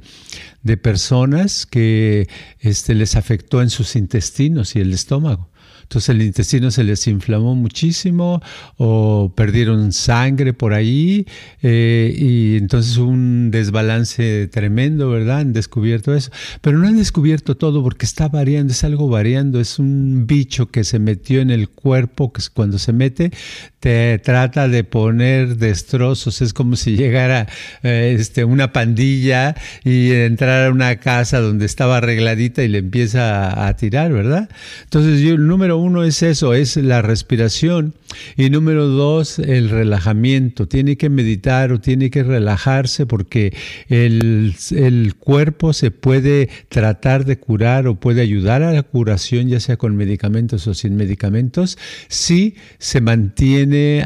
de 0.61 0.75
personas 0.75 1.65
que 1.65 2.27
este, 2.59 2.93
les 2.93 3.15
afectó 3.15 3.61
en 3.61 3.69
sus 3.69 3.95
intestinos 3.95 4.75
y 4.75 4.81
el 4.81 4.91
estómago. 4.91 5.49
Entonces 5.87 6.09
el 6.09 6.21
intestino 6.21 6.69
se 6.69 6.83
les 6.83 7.07
inflamó 7.07 7.55
muchísimo 7.55 8.41
o 8.75 9.31
perdieron 9.33 9.93
sangre 9.93 10.51
por 10.51 10.73
ahí 10.73 11.25
eh, 11.61 12.13
y 12.13 12.57
entonces 12.57 12.97
un 12.97 13.51
desbalance 13.51 14.49
tremendo, 14.51 15.09
¿verdad? 15.09 15.39
Han 15.39 15.53
descubierto 15.53 16.13
eso. 16.13 16.29
Pero 16.59 16.77
no 16.77 16.89
han 16.89 16.97
descubierto 16.97 17.55
todo 17.55 17.83
porque 17.83 18.05
está 18.05 18.27
variando, 18.27 18.73
es 18.73 18.83
algo 18.83 19.07
variando, 19.07 19.61
es 19.61 19.79
un 19.79 20.27
bicho 20.27 20.71
que 20.71 20.83
se 20.83 20.99
metió 20.99 21.39
en 21.39 21.51
el 21.51 21.69
cuerpo, 21.69 22.33
que 22.33 22.41
cuando 22.53 22.79
se 22.79 22.91
mete 22.91 23.31
te 23.79 24.19
trata 24.19 24.67
de 24.67 24.83
poner 24.83 25.55
destrozos, 25.55 26.41
es 26.41 26.51
como 26.51 26.75
si 26.75 26.97
llegara 26.97 27.47
eh, 27.83 28.17
este, 28.19 28.43
una 28.43 28.73
pandilla 28.73 29.55
y 29.85 30.11
entrara 30.11 30.67
a 30.67 30.71
una 30.71 30.97
casa 30.97 31.39
donde 31.39 31.65
estaba 31.65 31.97
arregladita 31.97 32.63
y 32.63 32.67
le 32.67 32.79
empieza 32.79 33.51
a, 33.51 33.67
a 33.67 33.75
tirar, 33.77 34.11
¿verdad? 34.11 34.49
Entonces 34.83 35.21
yo, 35.21 35.35
el 35.35 35.47
número 35.47 35.76
uno 35.77 36.03
es 36.03 36.23
eso, 36.23 36.53
es 36.53 36.77
la 36.77 37.01
respiración. 37.01 37.93
Y 38.35 38.49
número 38.49 38.87
dos, 38.87 39.39
el 39.39 39.69
relajamiento. 39.69 40.67
Tiene 40.67 40.97
que 40.97 41.09
meditar 41.09 41.71
o 41.71 41.79
tiene 41.79 42.09
que 42.09 42.23
relajarse 42.23 43.05
porque 43.05 43.55
el, 43.89 44.55
el 44.71 45.15
cuerpo 45.15 45.73
se 45.73 45.91
puede 45.91 46.49
tratar 46.69 47.25
de 47.25 47.37
curar 47.37 47.87
o 47.87 47.95
puede 47.95 48.21
ayudar 48.21 48.63
a 48.63 48.71
la 48.71 48.83
curación, 48.83 49.47
ya 49.47 49.59
sea 49.59 49.77
con 49.77 49.95
medicamentos 49.95 50.67
o 50.67 50.73
sin 50.73 50.95
medicamentos, 50.95 51.77
si 52.07 52.55
se 52.79 53.01
mantiene 53.01 54.05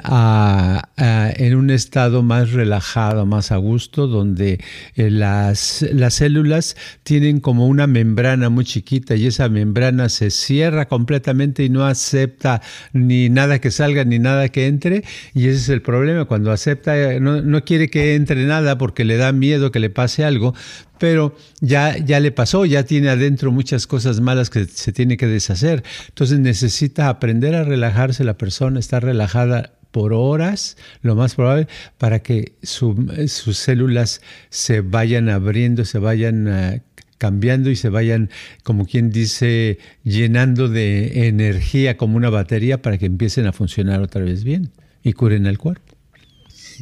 en 0.98 1.56
un 1.56 1.70
estado 1.70 2.24
más 2.24 2.52
relajado, 2.52 3.26
más 3.26 3.52
a 3.52 3.58
gusto, 3.58 4.08
donde 4.08 4.60
eh, 4.96 5.10
las, 5.10 5.86
las 5.92 6.16
células 6.16 6.76
tienen 7.04 7.40
como 7.40 7.68
una 7.68 7.88
membrana 7.88 8.50
muy 8.50 8.66
chiquita 8.66 9.16
y 9.16 9.28
esa 9.28 9.50
membrana 9.50 10.10
se 10.10 10.32
cierra 10.32 10.88
completamente 10.88 11.61
y 11.64 11.70
no 11.70 11.86
acepta 11.86 12.62
ni 12.94 13.30
nada 13.30 13.60
que 13.60 13.72
salga 13.72 14.04
ni 14.04 14.20
nada 14.20 14.50
que 14.50 14.68
entre. 14.68 15.04
Y 15.34 15.48
ese 15.48 15.58
es 15.58 15.70
el 15.70 15.82
problema, 15.82 16.26
cuando 16.26 16.52
acepta, 16.52 17.20
no, 17.20 17.42
no 17.42 17.64
quiere 17.64 17.90
que 17.90 18.16
entre 18.16 18.46
nada 18.46 18.78
porque 18.78 19.06
le 19.06 19.18
da 19.18 19.32
miedo 19.32 19.72
que 19.72 19.80
le 19.80 19.90
pase 19.90 20.24
algo, 20.24 20.54
pero 21.00 21.36
ya, 21.62 21.98
ya 21.98 22.20
le 22.20 22.32
pasó, 22.32 22.66
ya 22.66 22.84
tiene 22.84 23.10
adentro 23.10 23.52
muchas 23.52 23.88
cosas 23.88 24.20
malas 24.22 24.50
que 24.50 24.66
se 24.66 24.92
tiene 24.92 25.18
que 25.18 25.28
deshacer. 25.28 25.84
Entonces 26.10 26.40
necesita 26.40 27.10
aprender 27.10 27.56
a 27.56 27.64
relajarse 27.64 28.24
la 28.24 28.38
persona, 28.38 28.80
estar 28.80 29.04
relajada 29.04 29.74
por 29.92 30.14
horas, 30.14 30.78
lo 31.02 31.16
más 31.16 31.36
probable, 31.36 31.68
para 31.98 32.20
que 32.20 32.54
sus 32.64 33.58
células 33.58 34.22
se 34.50 34.82
vayan 34.82 35.30
abriendo, 35.30 35.86
se 35.86 36.00
vayan 36.00 36.48
uh, 36.48 36.80
cambiando 37.22 37.70
y 37.70 37.76
se 37.76 37.90
vayan, 37.90 38.32
como 38.64 38.88
quien 38.88 39.12
dice, 39.12 39.78
llenando 40.04 40.70
de 40.70 41.28
energía 41.28 41.96
como 41.96 42.18
una 42.18 42.32
batería 42.32 42.82
para 42.82 42.98
que 42.98 43.06
empiecen 43.06 43.46
a 43.46 43.54
funcionar 43.54 44.02
otra 44.02 44.24
vez 44.24 44.44
bien 44.44 44.72
y 45.04 45.14
curen 45.14 45.46
el 45.46 45.60
cuerpo. 45.60 45.94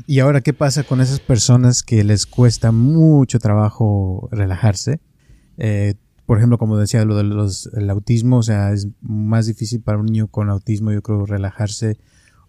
Y 0.08 0.20
ahora, 0.20 0.40
¿qué 0.40 0.54
pasa 0.54 0.84
con 0.84 1.02
esas 1.02 1.20
personas 1.20 1.84
que 1.84 2.06
les 2.06 2.26
cuesta 2.26 2.72
mucho 2.72 3.38
trabajo 3.40 4.30
relajarse? 4.32 5.02
Eh, 5.58 5.96
por 6.26 6.38
ejemplo, 6.38 6.58
como 6.58 6.78
decía, 6.78 7.04
lo 7.04 7.18
del 7.18 7.90
autismo, 7.90 8.38
o 8.38 8.44
sea, 8.44 8.72
es 8.72 8.88
más 9.02 9.46
difícil 9.46 9.82
para 9.82 9.98
un 9.98 10.06
niño 10.06 10.28
con 10.28 10.50
autismo, 10.50 10.94
yo 10.94 11.02
creo, 11.02 11.26
relajarse. 11.26 11.98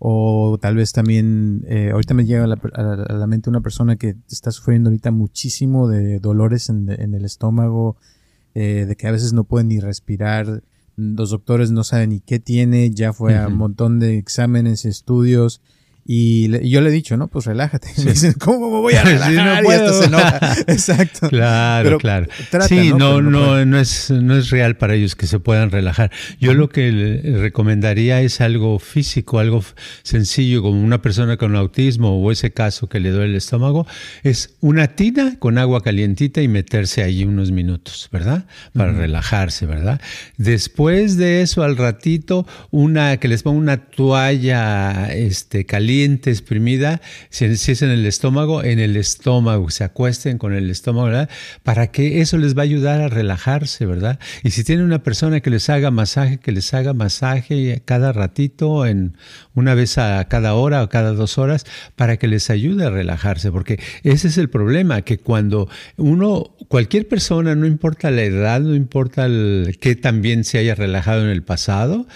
O 0.02 0.56
tal 0.58 0.76
vez 0.76 0.94
también, 0.94 1.62
eh, 1.68 1.90
ahorita 1.92 2.14
me 2.14 2.24
llega 2.24 2.44
a 2.44 2.46
la, 2.46 3.26
mente 3.26 3.50
una 3.50 3.60
persona 3.60 3.96
que 3.96 4.16
está 4.30 4.50
sufriendo 4.50 4.88
ahorita 4.88 5.10
muchísimo 5.10 5.88
de 5.88 6.18
dolores 6.20 6.70
en, 6.70 6.88
el 6.88 7.24
estómago, 7.26 7.96
eh, 8.54 8.86
de 8.88 8.96
que 8.96 9.06
a 9.06 9.12
veces 9.12 9.34
no 9.34 9.44
puede 9.44 9.66
ni 9.66 9.78
respirar, 9.78 10.62
los 10.96 11.28
doctores 11.28 11.70
no 11.70 11.84
saben 11.84 12.10
ni 12.10 12.20
qué 12.20 12.38
tiene, 12.38 12.90
ya 12.90 13.12
fue 13.12 13.36
a 13.36 13.48
un 13.48 13.58
montón 13.58 14.00
de 14.00 14.16
exámenes, 14.16 14.86
estudios, 14.86 15.60
y, 16.12 16.68
yo 16.68 16.80
le 16.80 16.88
he 16.88 16.92
dicho, 16.92 17.16
no, 17.16 17.28
pues 17.28 17.44
relájate. 17.44 17.88
Me 18.04 18.10
dicen, 18.10 18.32
¿cómo 18.32 18.68
me 18.68 18.80
voy 18.80 18.94
a 18.94 19.04
relajar? 19.04 19.64
y 19.64 19.68
esto 19.68 19.92
se 19.92 20.06
enoja. 20.06 20.56
Exacto. 20.66 21.28
Claro, 21.28 21.98
claro. 21.98 22.26
sí, 22.66 22.92
no, 22.92 23.22
no, 23.22 23.64
no, 23.64 23.78
es, 23.78 24.10
no 24.10 24.36
es 24.36 24.50
real 24.50 24.76
para 24.76 24.96
ellos 24.96 25.14
que 25.14 25.28
se 25.28 25.38
puedan 25.38 25.70
relajar. 25.70 26.10
Yo 26.40 26.52
lo 26.54 26.68
que 26.68 26.90
le 26.90 27.38
recomendaría 27.38 28.22
es 28.22 28.40
algo 28.40 28.80
físico, 28.80 29.38
algo 29.38 29.62
sencillo, 30.02 30.62
como 30.62 30.82
una 30.82 31.00
persona 31.00 31.36
con 31.36 31.54
autismo 31.54 32.20
o 32.20 32.32
ese 32.32 32.50
caso 32.50 32.88
que 32.88 32.98
le 32.98 33.10
duele 33.10 33.30
el 33.30 33.36
estómago, 33.36 33.86
es 34.24 34.56
una 34.58 34.88
tina 34.88 35.36
con 35.38 35.58
agua 35.58 35.80
calientita 35.80 36.42
y 36.42 36.48
meterse 36.48 37.04
ahí 37.04 37.22
unos 37.22 37.52
minutos, 37.52 38.08
¿verdad? 38.10 38.46
Para 38.72 38.90
relajarse, 38.90 39.64
¿verdad? 39.64 40.00
Después 40.38 41.16
de 41.18 41.42
eso, 41.42 41.62
al 41.62 41.76
ratito, 41.76 42.48
una 42.72 43.18
que 43.18 43.28
les 43.28 43.44
ponga 43.44 43.58
una 43.58 43.76
toalla 43.76 45.12
este, 45.12 45.66
caliente 45.66 45.99
exprimida, 46.04 47.00
si, 47.28 47.44
es 47.44 47.82
en 47.82 47.90
el 47.90 48.06
estómago, 48.06 48.62
en 48.62 48.78
el 48.78 48.96
estómago, 48.96 49.70
se 49.70 49.84
acuesten 49.84 50.38
con 50.38 50.54
el 50.54 50.70
estómago, 50.70 51.06
¿verdad? 51.06 51.30
Para 51.62 51.88
que 51.88 52.20
eso 52.20 52.38
les 52.38 52.56
va 52.56 52.62
a 52.62 52.64
ayudar 52.64 53.00
a 53.00 53.08
relajarse, 53.08 53.86
¿verdad? 53.86 54.18
Y 54.42 54.50
si 54.50 54.64
tiene 54.64 54.84
una 54.84 55.02
persona 55.02 55.40
que 55.40 55.50
les 55.50 55.68
haga 55.70 55.90
masaje, 55.90 56.38
que 56.38 56.52
les 56.52 56.72
haga 56.74 56.92
masaje 56.92 57.82
cada 57.84 58.12
ratito, 58.12 58.86
en 58.86 59.16
una 59.54 59.74
vez 59.74 59.98
a 59.98 60.26
cada 60.28 60.54
hora 60.54 60.82
o 60.82 60.88
cada 60.88 61.12
dos 61.12 61.38
horas, 61.38 61.64
para 61.96 62.16
que 62.16 62.28
les 62.28 62.50
ayude 62.50 62.86
a 62.86 62.90
relajarse, 62.90 63.50
porque 63.50 63.80
ese 64.02 64.28
es 64.28 64.38
el 64.38 64.48
problema, 64.48 65.02
que 65.02 65.18
cuando 65.18 65.68
uno, 65.96 66.54
cualquier 66.68 67.08
persona, 67.08 67.54
no 67.54 67.66
importa 67.66 68.10
la 68.10 68.22
edad, 68.22 68.60
no 68.60 68.74
importa 68.74 69.28
que 69.80 69.96
también 69.96 70.44
se 70.44 70.58
haya 70.58 70.74
relajado 70.74 71.22
en 71.22 71.30
el 71.30 71.42
pasado, 71.42 72.06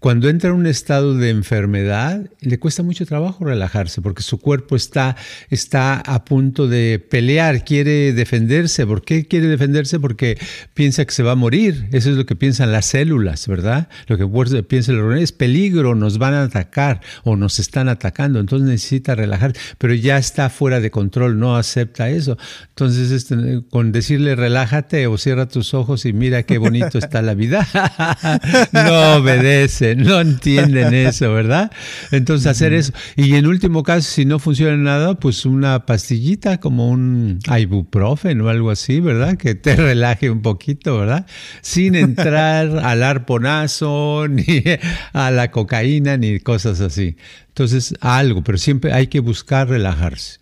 cuando 0.00 0.28
entra 0.28 0.50
en 0.50 0.56
un 0.56 0.66
estado 0.66 1.14
de 1.14 1.30
enfermedad, 1.30 2.30
le 2.40 2.58
cuesta 2.58 2.82
mucho 2.82 3.06
trabajo 3.06 3.33
relajarse 3.40 4.00
porque 4.02 4.22
su 4.22 4.38
cuerpo 4.38 4.76
está, 4.76 5.16
está 5.50 5.96
a 6.00 6.24
punto 6.24 6.68
de 6.68 6.98
pelear, 6.98 7.64
quiere 7.64 8.12
defenderse. 8.12 8.86
¿Por 8.86 9.04
qué 9.04 9.26
quiere 9.26 9.46
defenderse? 9.46 9.98
Porque 10.00 10.38
piensa 10.74 11.04
que 11.04 11.12
se 11.12 11.22
va 11.22 11.32
a 11.32 11.36
morir. 11.36 11.88
Eso 11.92 12.10
es 12.10 12.16
lo 12.16 12.26
que 12.26 12.36
piensan 12.36 12.72
las 12.72 12.86
células, 12.86 13.46
¿verdad? 13.46 13.88
Lo 14.06 14.18
que 14.18 14.62
piensa 14.62 14.92
el 14.92 14.98
organismo 14.98 15.24
es 15.24 15.32
peligro, 15.32 15.94
nos 15.94 16.18
van 16.18 16.34
a 16.34 16.44
atacar 16.44 17.00
o 17.24 17.36
nos 17.36 17.58
están 17.58 17.88
atacando. 17.88 18.40
Entonces 18.40 18.68
necesita 18.68 19.14
relajar, 19.14 19.52
pero 19.78 19.94
ya 19.94 20.18
está 20.18 20.50
fuera 20.50 20.80
de 20.80 20.90
control, 20.90 21.38
no 21.38 21.56
acepta 21.56 22.10
eso. 22.10 22.36
Entonces, 22.68 23.10
este, 23.10 23.62
con 23.70 23.92
decirle 23.92 24.34
relájate 24.34 25.06
o 25.06 25.18
cierra 25.18 25.46
tus 25.46 25.74
ojos 25.74 26.04
y 26.04 26.12
mira 26.12 26.42
qué 26.42 26.58
bonito 26.58 26.98
está 26.98 27.22
la 27.22 27.34
vida, 27.34 27.66
no 28.72 29.16
obedece 29.16 29.94
no 29.96 30.20
entienden 30.20 30.94
eso, 30.94 31.32
¿verdad? 31.32 31.70
Entonces 32.10 32.46
hacer 32.46 32.72
eso. 32.72 32.92
Y 33.16 33.34
en 33.34 33.46
último 33.46 33.82
caso, 33.82 34.10
si 34.10 34.24
no 34.24 34.38
funciona 34.38 34.76
nada, 34.76 35.14
pues 35.14 35.46
una 35.46 35.86
pastillita 35.86 36.58
como 36.58 36.88
un 36.88 37.38
ibuprofen 37.58 38.40
o 38.40 38.48
algo 38.48 38.70
así, 38.70 39.00
¿verdad? 39.00 39.36
Que 39.36 39.54
te 39.54 39.76
relaje 39.76 40.30
un 40.30 40.42
poquito, 40.42 40.98
¿verdad? 40.98 41.26
Sin 41.60 41.94
entrar 41.94 42.78
al 42.78 43.02
arponazo, 43.02 44.26
ni 44.30 44.62
a 45.12 45.30
la 45.30 45.50
cocaína, 45.50 46.16
ni 46.16 46.40
cosas 46.40 46.80
así. 46.80 47.16
Entonces, 47.48 47.94
algo, 48.00 48.42
pero 48.42 48.58
siempre 48.58 48.92
hay 48.92 49.06
que 49.06 49.20
buscar 49.20 49.68
relajarse. 49.68 50.40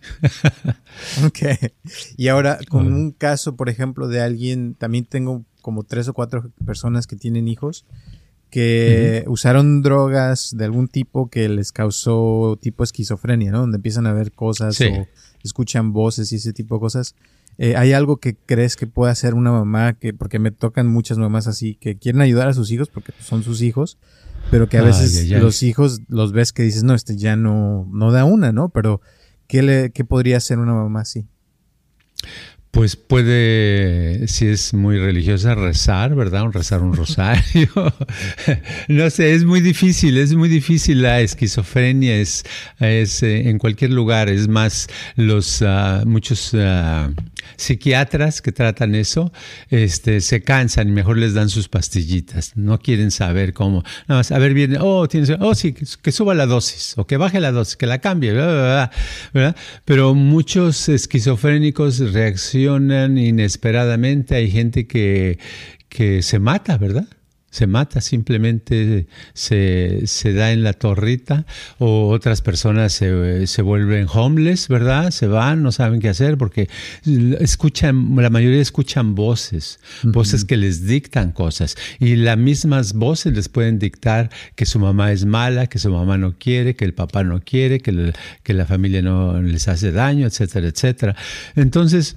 ok. 1.23 1.71
Y 2.17 2.27
ahora, 2.29 2.57
con 2.69 2.91
un 2.91 3.11
caso, 3.11 3.55
por 3.55 3.69
ejemplo, 3.69 4.07
de 4.07 4.21
alguien, 4.21 4.73
también 4.73 5.05
tengo 5.05 5.45
como 5.61 5.83
tres 5.83 6.07
o 6.07 6.13
cuatro 6.13 6.51
personas 6.65 7.05
que 7.05 7.15
tienen 7.15 7.47
hijos 7.47 7.85
que 8.53 9.25
usaron 9.25 9.81
drogas 9.81 10.55
de 10.55 10.65
algún 10.65 10.87
tipo 10.87 11.27
que 11.27 11.49
les 11.49 11.71
causó 11.71 12.55
tipo 12.61 12.83
esquizofrenia, 12.83 13.51
¿no? 13.51 13.61
Donde 13.61 13.77
empiezan 13.77 14.05
a 14.05 14.13
ver 14.13 14.31
cosas 14.31 14.79
o 14.79 15.07
escuchan 15.43 15.91
voces 15.91 16.31
y 16.31 16.35
ese 16.35 16.53
tipo 16.53 16.75
de 16.75 16.81
cosas. 16.81 17.15
Eh, 17.57 17.75
¿Hay 17.77 17.93
algo 17.93 18.17
que 18.17 18.35
crees 18.35 18.75
que 18.75 18.85
pueda 18.85 19.11
hacer 19.11 19.33
una 19.33 19.51
mamá? 19.51 19.93
que 19.93 20.13
Porque 20.13 20.37
me 20.37 20.51
tocan 20.51 20.85
muchas 20.85 21.17
mamás 21.17 21.47
así 21.47 21.79
que 21.81 21.97
quieren 21.97 22.21
ayudar 22.21 22.47
a 22.47 22.53
sus 22.53 22.69
hijos 22.69 22.89
porque 22.89 23.11
son 23.23 23.41
sus 23.41 23.63
hijos, 23.63 23.97
pero 24.51 24.69
que 24.69 24.77
a 24.77 24.83
veces 24.83 25.27
los 25.31 25.63
hijos 25.63 26.01
los 26.07 26.31
ves 26.31 26.53
que 26.53 26.61
dices, 26.61 26.83
no, 26.83 26.93
este 26.93 27.17
ya 27.17 27.35
no, 27.35 27.89
no 27.91 28.11
da 28.11 28.23
una, 28.23 28.51
¿no? 28.51 28.69
Pero 28.69 29.01
¿qué, 29.47 29.63
le, 29.63 29.89
qué 29.89 30.05
podría 30.05 30.37
hacer 30.37 30.59
una 30.59 30.75
mamá 30.75 31.01
así? 31.01 31.25
Pues 32.73 32.95
puede, 32.95 34.27
si 34.27 34.47
es 34.47 34.73
muy 34.73 34.97
religiosa, 34.97 35.53
rezar, 35.53 36.15
¿verdad? 36.15 36.47
Rezar 36.51 36.81
un 36.81 36.95
rosario. 36.95 37.69
no 38.87 39.11
sé, 39.11 39.35
es 39.35 39.45
muy 39.45 39.61
difícil, 39.61 40.17
es 40.17 40.33
muy 40.33 40.49
difícil 40.49 41.03
la 41.03 41.21
esquizofrenia, 41.21 42.15
es, 42.15 42.43
es 42.79 43.21
eh, 43.21 43.47
en 43.47 43.59
cualquier 43.59 43.91
lugar, 43.91 44.27
es 44.27 44.47
más, 44.47 44.87
los 45.15 45.61
ah, 45.61 46.01
muchos 46.07 46.55
ah, 46.55 47.11
psiquiatras 47.55 48.41
que 48.41 48.51
tratan 48.51 48.95
eso, 48.95 49.31
este, 49.69 50.21
se 50.21 50.41
cansan 50.41 50.89
y 50.89 50.91
mejor 50.91 51.17
les 51.17 51.33
dan 51.33 51.49
sus 51.49 51.69
pastillitas, 51.69 52.55
no 52.55 52.79
quieren 52.79 53.11
saber 53.11 53.53
cómo, 53.53 53.83
nada 54.07 54.19
más, 54.19 54.31
a 54.31 54.39
ver, 54.39 54.53
viene, 54.53 54.77
oh, 54.79 55.07
tienes, 55.07 55.31
oh, 55.39 55.55
sí, 55.55 55.73
que 55.73 56.11
suba 56.11 56.33
la 56.33 56.45
dosis, 56.45 56.95
o 56.97 57.07
que 57.07 57.17
baje 57.17 57.39
la 57.39 57.51
dosis, 57.51 57.75
que 57.75 57.87
la 57.87 57.99
cambie, 57.99 58.33
¿verdad? 58.33 58.91
Pero 59.85 60.13
muchos 60.13 60.89
esquizofrénicos 60.89 61.99
reaccionan 62.13 63.17
inesperadamente, 63.17 64.35
hay 64.35 64.51
gente 64.51 64.87
que, 64.87 65.39
que 65.89 66.21
se 66.21 66.39
mata, 66.39 66.77
¿verdad? 66.77 67.07
Se 67.53 67.67
mata, 67.67 68.01
simplemente 68.01 69.05
se, 69.35 70.01
se, 70.05 70.33
da 70.33 70.51
en 70.51 70.63
la 70.63 70.73
torrita 70.73 71.45
o 71.77 72.09
otras 72.09 72.41
personas 72.41 72.93
se, 72.93 73.45
se, 73.45 73.61
vuelven 73.61 74.07
homeless, 74.11 74.67
¿verdad? 74.67 75.11
Se 75.11 75.27
van, 75.27 75.61
no 75.61 75.71
saben 75.71 75.99
qué 75.99 76.09
hacer 76.09 76.39
porque 76.39 76.67
escuchan, 77.39 78.15
la 78.15 78.31
mayoría 78.31 78.59
escuchan 78.59 79.13
voces, 79.13 79.79
voces 80.01 80.45
que 80.45 80.57
les 80.57 80.87
dictan 80.87 81.31
cosas 81.31 81.75
y 81.99 82.15
las 82.15 82.39
mismas 82.39 82.93
voces 82.93 83.35
les 83.35 83.49
pueden 83.49 83.77
dictar 83.77 84.31
que 84.55 84.65
su 84.65 84.79
mamá 84.79 85.11
es 85.11 85.25
mala, 85.25 85.67
que 85.67 85.77
su 85.77 85.91
mamá 85.91 86.17
no 86.17 86.35
quiere, 86.39 86.75
que 86.75 86.85
el 86.85 86.95
papá 86.95 87.23
no 87.23 87.39
quiere, 87.41 87.81
que, 87.81 88.13
que 88.41 88.53
la 88.55 88.65
familia 88.65 89.03
no 89.03 89.39
les 89.39 89.67
hace 89.67 89.91
daño, 89.91 90.25
etcétera, 90.25 90.69
etcétera. 90.69 91.15
Entonces, 91.55 92.15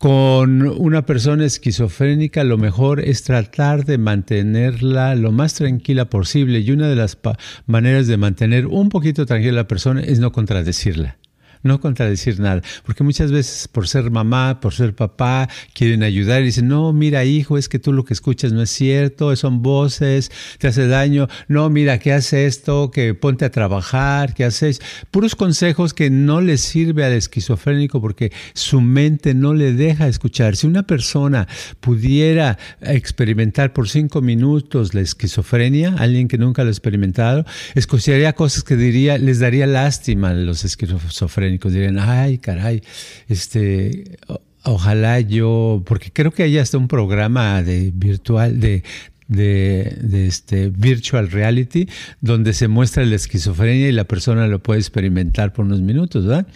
con 0.00 0.62
una 0.62 1.04
persona 1.04 1.44
esquizofrénica 1.44 2.42
lo 2.42 2.56
mejor 2.56 3.00
es 3.00 3.22
tratar 3.22 3.84
de 3.84 3.98
mantenerla 3.98 5.14
lo 5.14 5.30
más 5.30 5.52
tranquila 5.52 6.06
posible. 6.06 6.60
Y 6.60 6.70
una 6.70 6.88
de 6.88 6.96
las 6.96 7.18
maneras 7.66 8.06
de 8.06 8.16
mantener 8.16 8.66
un 8.66 8.88
poquito 8.88 9.26
tranquila 9.26 9.52
a 9.52 9.56
la 9.56 9.68
persona 9.68 10.00
es 10.00 10.18
no 10.18 10.32
contradecirla 10.32 11.19
no 11.62 11.80
contradecir 11.80 12.40
nada, 12.40 12.62
porque 12.84 13.04
muchas 13.04 13.32
veces 13.32 13.68
por 13.68 13.86
ser 13.86 14.10
mamá, 14.10 14.60
por 14.60 14.72
ser 14.72 14.94
papá, 14.94 15.48
quieren 15.74 16.02
ayudar 16.02 16.42
y 16.42 16.46
dicen, 16.46 16.68
no, 16.68 16.92
mira 16.92 17.24
hijo, 17.24 17.58
es 17.58 17.68
que 17.68 17.78
tú 17.78 17.92
lo 17.92 18.04
que 18.04 18.14
escuchas 18.14 18.52
no 18.52 18.62
es 18.62 18.70
cierto, 18.70 19.34
son 19.36 19.62
voces, 19.62 20.30
te 20.58 20.68
hace 20.68 20.86
daño, 20.86 21.28
no, 21.48 21.68
mira, 21.70 21.98
¿qué 21.98 22.12
hace 22.12 22.46
esto? 22.46 22.90
Que 22.90 23.14
ponte 23.14 23.44
a 23.44 23.50
trabajar, 23.50 24.34
¿qué 24.34 24.44
haces? 24.44 24.80
Puros 25.10 25.34
consejos 25.34 25.94
que 25.94 26.10
no 26.10 26.40
le 26.40 26.56
sirve 26.56 27.04
al 27.04 27.12
esquizofrénico 27.12 28.00
porque 28.00 28.32
su 28.54 28.80
mente 28.80 29.34
no 29.34 29.54
le 29.54 29.72
deja 29.72 30.08
escuchar. 30.08 30.56
Si 30.56 30.66
una 30.66 30.84
persona 30.84 31.46
pudiera 31.80 32.58
experimentar 32.80 33.72
por 33.72 33.88
cinco 33.88 34.22
minutos 34.22 34.94
la 34.94 35.00
esquizofrenia, 35.00 35.94
alguien 35.98 36.28
que 36.28 36.38
nunca 36.38 36.62
lo 36.62 36.68
ha 36.68 36.72
experimentado, 36.72 37.44
escucharía 37.74 38.32
cosas 38.32 38.64
que 38.64 38.76
diría, 38.76 39.18
les 39.18 39.40
daría 39.40 39.66
lástima 39.66 40.30
a 40.30 40.34
los 40.34 40.64
esquizofrénicos 40.64 41.49
dirían, 41.72 41.98
ay, 41.98 42.38
caray, 42.38 42.82
este, 43.28 44.18
ojalá 44.64 45.20
yo, 45.20 45.82
porque 45.86 46.10
creo 46.12 46.30
que 46.30 46.42
hay 46.42 46.58
hasta 46.58 46.78
un 46.78 46.88
programa 46.88 47.62
de 47.62 47.90
virtual, 47.94 48.60
de 48.60 48.82
de, 49.30 50.26
este 50.26 50.68
virtual 50.68 51.30
reality 51.30 51.88
donde 52.20 52.52
se 52.52 52.68
muestra 52.68 53.04
la 53.04 53.14
esquizofrenia 53.14 53.88
y 53.88 53.92
la 53.92 54.04
persona 54.04 54.46
lo 54.48 54.62
puede 54.62 54.80
experimentar 54.80 55.52
por 55.52 55.64
unos 55.64 55.80
minutos, 55.80 56.26
¿verdad? 56.26 56.46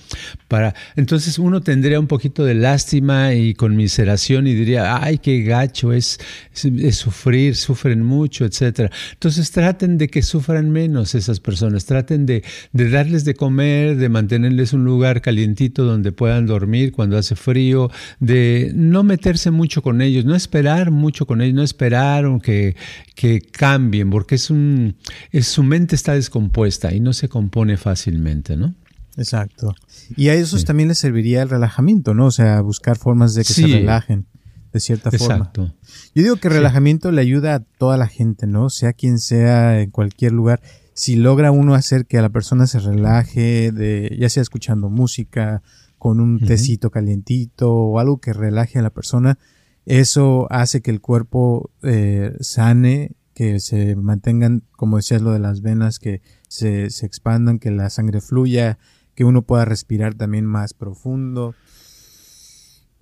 Para, 0.49 0.75
entonces 0.97 1.39
uno 1.39 1.61
tendría 1.61 2.01
un 2.01 2.09
poquito 2.09 2.45
de 2.45 2.55
lástima 2.55 3.35
y 3.35 3.55
conmiseración 3.55 4.47
y 4.47 4.55
diría, 4.55 5.03
ay, 5.03 5.19
qué 5.19 5.43
gacho 5.43 5.93
es, 5.93 6.19
es, 6.53 6.97
sufrir, 6.97 7.55
sufren 7.57 8.03
mucho, 8.03 8.45
etcétera. 8.45 8.91
Entonces 9.13 9.51
traten 9.53 9.97
de 9.97 10.09
que 10.09 10.23
sufran 10.23 10.71
menos 10.71 11.15
esas 11.15 11.39
personas, 11.39 11.87
traten 11.87 12.27
de, 12.27 12.43
de 12.73 12.91
darles 12.91 13.25
de 13.25 13.35
comer, 13.35 13.97
de 13.97 14.09
mantenerles 14.09 14.73
un 14.73 14.85
lugar 14.85 15.21
calientito 15.21 15.85
donde 15.85 16.11
puedan 16.11 16.47
dormir 16.47 16.93
cuando 16.93 17.17
hace 17.17 17.37
frío, 17.37 17.91
de 18.19 18.73
no 18.75 19.05
meterse 19.05 19.53
mucho 19.53 19.81
con 19.81 20.03
ellos, 20.03 20.25
no 20.25 20.35
esperar 20.35 20.91
mucho 20.91 21.27
con 21.27 21.41
ellos, 21.41 21.55
no 21.55 21.63
esperar 21.63 22.27
que 22.73 22.77
que, 23.15 23.41
cambien, 23.41 24.11
porque 24.11 24.35
es 24.37 24.51
un, 24.51 24.97
es, 25.31 25.47
su 25.47 25.63
mente 25.63 25.95
está 25.95 26.15
descompuesta 26.15 26.93
y 26.95 27.01
no 27.01 27.13
se 27.13 27.29
compone 27.29 27.77
fácilmente, 27.77 28.57
¿no? 28.57 28.75
Exacto. 29.17 29.75
Y 30.17 30.29
a 30.29 30.35
esos 30.35 30.65
también 30.65 30.89
les 30.89 30.99
serviría 30.99 31.43
el 31.43 31.49
relajamiento, 31.49 32.15
¿no? 32.15 32.27
O 32.27 32.31
sea, 32.31 32.61
buscar 32.61 32.99
formas 32.99 33.35
de 33.35 33.45
que 33.45 33.53
se 33.53 33.67
relajen 33.67 34.27
de 34.73 34.81
cierta 34.81 35.11
Exacto. 35.11 35.67
forma. 35.67 35.75
Yo 36.15 36.23
digo 36.23 36.37
que 36.37 36.49
el 36.49 36.55
relajamiento 36.55 37.13
le 37.13 37.21
ayuda 37.21 37.55
a 37.55 37.61
toda 37.61 37.97
la 37.97 38.09
gente, 38.09 38.47
¿no? 38.47 38.71
Sea 38.71 38.93
quien 38.93 39.19
sea, 39.19 39.81
en 39.81 39.91
cualquier 39.91 40.33
lugar. 40.33 40.61
Si 40.95 41.17
logra 41.17 41.53
uno 41.53 41.75
hacer 41.75 42.07
que 42.07 42.19
a 42.19 42.23
la 42.23 42.29
persona 42.29 42.67
se 42.67 42.81
relaje, 42.81 43.71
de, 43.73 44.17
ya 44.19 44.29
sea 44.29 44.43
escuchando 44.43 44.91
música, 44.91 45.63
con 46.05 46.21
un 46.21 46.39
tecito 46.39 46.91
calientito 46.91 47.73
o 47.73 47.99
algo 47.99 48.19
que 48.19 48.35
relaje 48.35 48.79
a 48.79 48.83
la 48.83 48.91
persona, 48.91 49.39
eso 49.87 50.47
hace 50.51 50.81
que 50.83 50.91
el 50.91 51.01
cuerpo 51.01 51.71
eh, 51.83 52.35
sane, 52.41 53.13
que 53.35 53.61
se 53.61 53.97
mantengan, 53.97 54.63
como 54.73 54.97
decías, 54.97 55.23
lo 55.23 55.33
de 55.33 55.41
las 55.41 55.61
venas, 55.61 55.99
que 55.99 56.23
se, 56.49 56.91
se 56.91 57.07
expandan, 57.07 57.59
que 57.59 57.71
la 57.71 57.91
sangre 57.91 58.21
fluya, 58.21 58.79
que 59.15 59.25
uno 59.25 59.43
pueda 59.43 59.65
respirar 59.65 60.15
también 60.15 60.47
más 60.47 60.75
profundo 60.75 61.55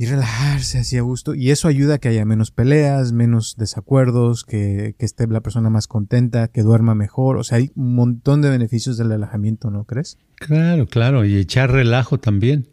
y 0.02 0.06
relajarse 0.06 0.78
así 0.78 0.96
a 0.98 1.02
gusto. 1.02 1.34
Y 1.34 1.50
eso 1.50 1.68
ayuda 1.68 1.94
a 1.94 1.98
que 1.98 2.08
haya 2.08 2.24
menos 2.24 2.50
peleas, 2.50 3.12
menos 3.12 3.54
desacuerdos, 3.56 4.44
que, 4.44 4.96
que, 4.98 5.04
esté 5.06 5.26
la 5.28 5.42
persona 5.42 5.70
más 5.70 5.86
contenta, 5.86 6.48
que 6.48 6.62
duerma 6.62 6.96
mejor. 6.96 7.36
O 7.36 7.44
sea, 7.44 7.58
hay 7.58 7.70
un 7.76 7.94
montón 7.94 8.42
de 8.42 8.50
beneficios 8.50 8.96
del 8.96 9.10
relajamiento, 9.10 9.70
¿no 9.70 9.84
crees? 9.84 10.18
Claro, 10.34 10.86
claro, 10.86 11.24
y 11.24 11.36
echar 11.36 11.70
relajo 11.70 12.18
también. 12.18 12.68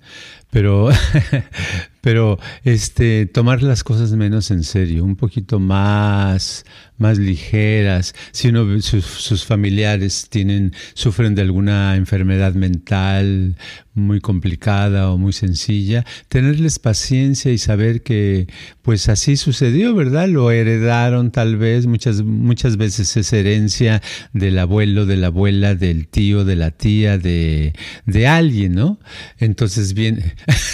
Pero, 0.50 0.90
pero 2.10 2.40
este, 2.64 3.28
tomar 3.28 3.62
las 3.62 3.84
cosas 3.84 4.14
menos 4.14 4.50
en 4.50 4.64
serio, 4.64 5.04
un 5.06 5.16
poquito 5.16 5.60
más, 5.60 6.66
más 6.98 7.20
ligeras. 7.20 8.16
Si 8.32 8.48
uno, 8.48 8.82
sus, 8.82 9.06
sus, 9.06 9.46
familiares 9.46 10.26
tienen, 10.28 10.74
sufren 10.96 11.36
de 11.36 11.44
alguna 11.44 11.96
enfermedad 11.98 12.56
mental 12.56 13.56
muy 13.94 14.22
complicada 14.22 15.12
o 15.12 15.20
muy 15.20 15.34
sencilla, 15.34 16.06
tenerles 16.30 16.80
paciencia 16.80 17.52
y 17.52 17.58
saber 17.58 18.02
que, 18.02 18.48
pues 18.82 19.08
así 19.10 19.38
sucedió, 19.38 19.94
¿verdad? 19.94 20.28
Lo 20.30 20.50
heredaron 20.50 21.32
tal 21.32 21.58
vez, 21.58 21.86
muchas, 21.86 22.24
muchas 22.24 22.78
veces 22.78 23.16
es 23.18 23.32
herencia 23.34 24.02
del 24.34 24.58
abuelo, 24.58 25.06
de 25.06 25.18
la 25.18 25.28
abuela, 25.28 25.76
del 25.76 26.08
tío, 26.08 26.44
de 26.44 26.56
la 26.56 26.72
tía, 26.72 27.20
de, 27.20 27.74
de 28.06 28.28
alguien, 28.28 28.74
¿no? 28.74 29.00
Entonces, 29.38 29.94
bien, 29.94 30.24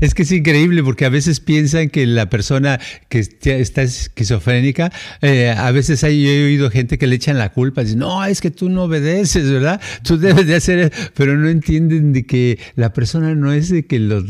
es, 0.00 0.14
que 0.14 0.22
es 0.22 0.32
increíble 0.32 0.82
porque 0.82 1.04
a 1.04 1.08
veces 1.08 1.40
piensan 1.40 1.90
que 1.90 2.06
la 2.06 2.28
persona 2.28 2.80
que 3.08 3.18
está 3.18 3.82
esquizofrénica, 3.82 4.92
eh, 5.22 5.50
a 5.50 5.70
veces 5.70 6.04
hay, 6.04 6.26
he 6.26 6.44
oído 6.44 6.70
gente 6.70 6.98
que 6.98 7.06
le 7.06 7.16
echan 7.16 7.38
la 7.38 7.52
culpa, 7.52 7.82
dicen, 7.82 7.98
no, 7.98 8.24
es 8.24 8.40
que 8.40 8.50
tú 8.50 8.68
no 8.68 8.84
obedeces, 8.84 9.50
¿verdad? 9.50 9.80
Tú 10.02 10.18
debes 10.18 10.46
de 10.46 10.54
hacer, 10.54 10.92
pero 11.14 11.36
no 11.36 11.48
entienden 11.48 12.12
de 12.12 12.26
que 12.26 12.58
la 12.74 12.92
persona 12.92 13.34
no 13.34 13.52
es 13.52 13.68
de 13.68 13.86
que 13.86 13.98
los, 13.98 14.24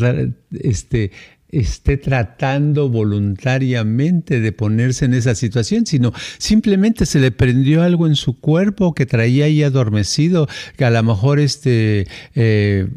este, 0.61 1.13
esté 1.61 1.97
tratando 1.97 2.89
voluntariamente 2.89 4.41
de 4.41 4.53
ponerse 4.53 5.05
en 5.05 5.15
esa 5.15 5.35
situación, 5.35 5.87
sino 5.87 6.13
simplemente 6.39 7.07
se 7.07 7.21
le 7.21 7.31
prendió 7.31 7.83
algo 7.83 8.07
en 8.07 8.17
su 8.17 8.39
cuerpo 8.39 8.95
que 8.95 9.07
traía 9.07 9.47
ahí 9.47 9.63
adormecido, 9.63 10.49
que 10.77 10.85
a 10.85 10.91
lo 10.91 11.03
mejor 11.03 11.41
este, 11.41 12.07
eh, 12.35 12.89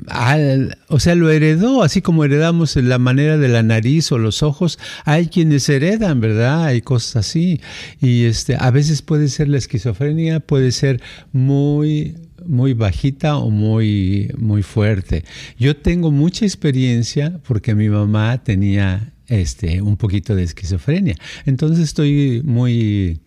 o 0.88 1.00
sea, 1.00 1.16
lo 1.16 1.30
heredó, 1.30 1.84
así 1.84 2.02
como 2.02 2.24
heredamos 2.24 2.76
la 2.76 3.00
manera 3.00 3.38
de 3.38 3.48
la 3.48 3.64
nariz 3.64 4.12
o 4.12 4.18
los 4.18 4.44
ojos, 4.44 4.80
hay 5.06 5.28
quienes 5.28 5.68
heredan, 5.70 6.20
¿verdad? 6.20 6.66
Hay 6.66 6.82
cosas 6.82 7.28
así. 7.28 7.62
Y 8.02 8.26
este, 8.26 8.56
a 8.60 8.72
veces 8.72 9.02
puede 9.02 9.28
ser 9.28 9.48
la 9.48 9.58
esquizofrenia, 9.58 10.40
puede 10.40 10.72
ser 10.72 11.02
muy 11.32 12.16
muy 12.50 12.74
bajita 12.74 13.38
o 13.38 13.50
muy, 13.50 14.32
muy 14.38 14.64
fuerte. 14.64 15.24
Yo 15.58 15.78
tengo 15.78 16.12
mucha 16.12 16.46
experiencia 16.46 17.40
porque 17.48 17.76
mi 17.76 17.90
mamá 17.90 18.44
tenía 18.44 19.14
este, 19.28 19.82
un 19.82 19.96
poquito 19.96 20.36
de 20.36 20.44
esquizofrenia. 20.44 21.16
Entonces 21.46 21.86
estoy 21.86 22.42
muy, 22.44 23.22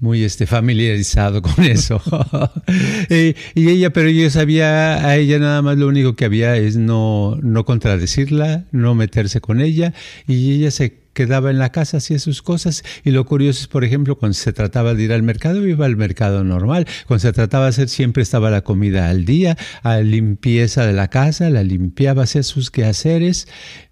muy 0.00 0.24
este, 0.24 0.46
familiarizado 0.46 1.42
con 1.42 1.64
eso. 1.64 2.02
y, 3.10 3.36
y, 3.54 3.68
ella, 3.68 3.92
pero 3.92 4.08
yo 4.08 4.28
sabía, 4.30 5.06
a 5.06 5.16
ella 5.16 5.38
nada 5.38 5.62
más 5.62 5.76
lo 5.76 5.86
único 5.86 6.16
que 6.16 6.24
había 6.24 6.56
es 6.56 6.76
no, 6.76 7.38
no 7.42 7.64
contradecirla, 7.64 8.64
no 8.72 8.94
meterse 8.94 9.40
con 9.40 9.60
ella, 9.60 9.92
y 10.26 10.52
ella 10.52 10.70
se 10.70 11.01
quedaba 11.12 11.50
en 11.50 11.58
la 11.58 11.72
casa, 11.72 11.98
hacía 11.98 12.18
sus 12.18 12.42
cosas. 12.42 12.82
Y 13.04 13.10
lo 13.10 13.24
curioso 13.24 13.60
es, 13.60 13.68
por 13.68 13.84
ejemplo, 13.84 14.16
cuando 14.16 14.34
se 14.34 14.52
trataba 14.52 14.94
de 14.94 15.02
ir 15.02 15.12
al 15.12 15.22
mercado, 15.22 15.66
iba 15.66 15.86
al 15.86 15.96
mercado 15.96 16.44
normal. 16.44 16.86
Cuando 17.06 17.20
se 17.20 17.32
trataba 17.32 17.64
de 17.64 17.70
hacer, 17.70 17.88
siempre 17.88 18.22
estaba 18.22 18.50
la 18.50 18.62
comida 18.62 19.08
al 19.08 19.24
día, 19.24 19.56
a 19.82 19.98
limpieza 19.98 20.86
de 20.86 20.92
la 20.92 21.08
casa, 21.08 21.50
la 21.50 21.62
limpiaba, 21.62 22.24
hacía 22.24 22.42
sus 22.42 22.70
quehaceres. 22.70 23.48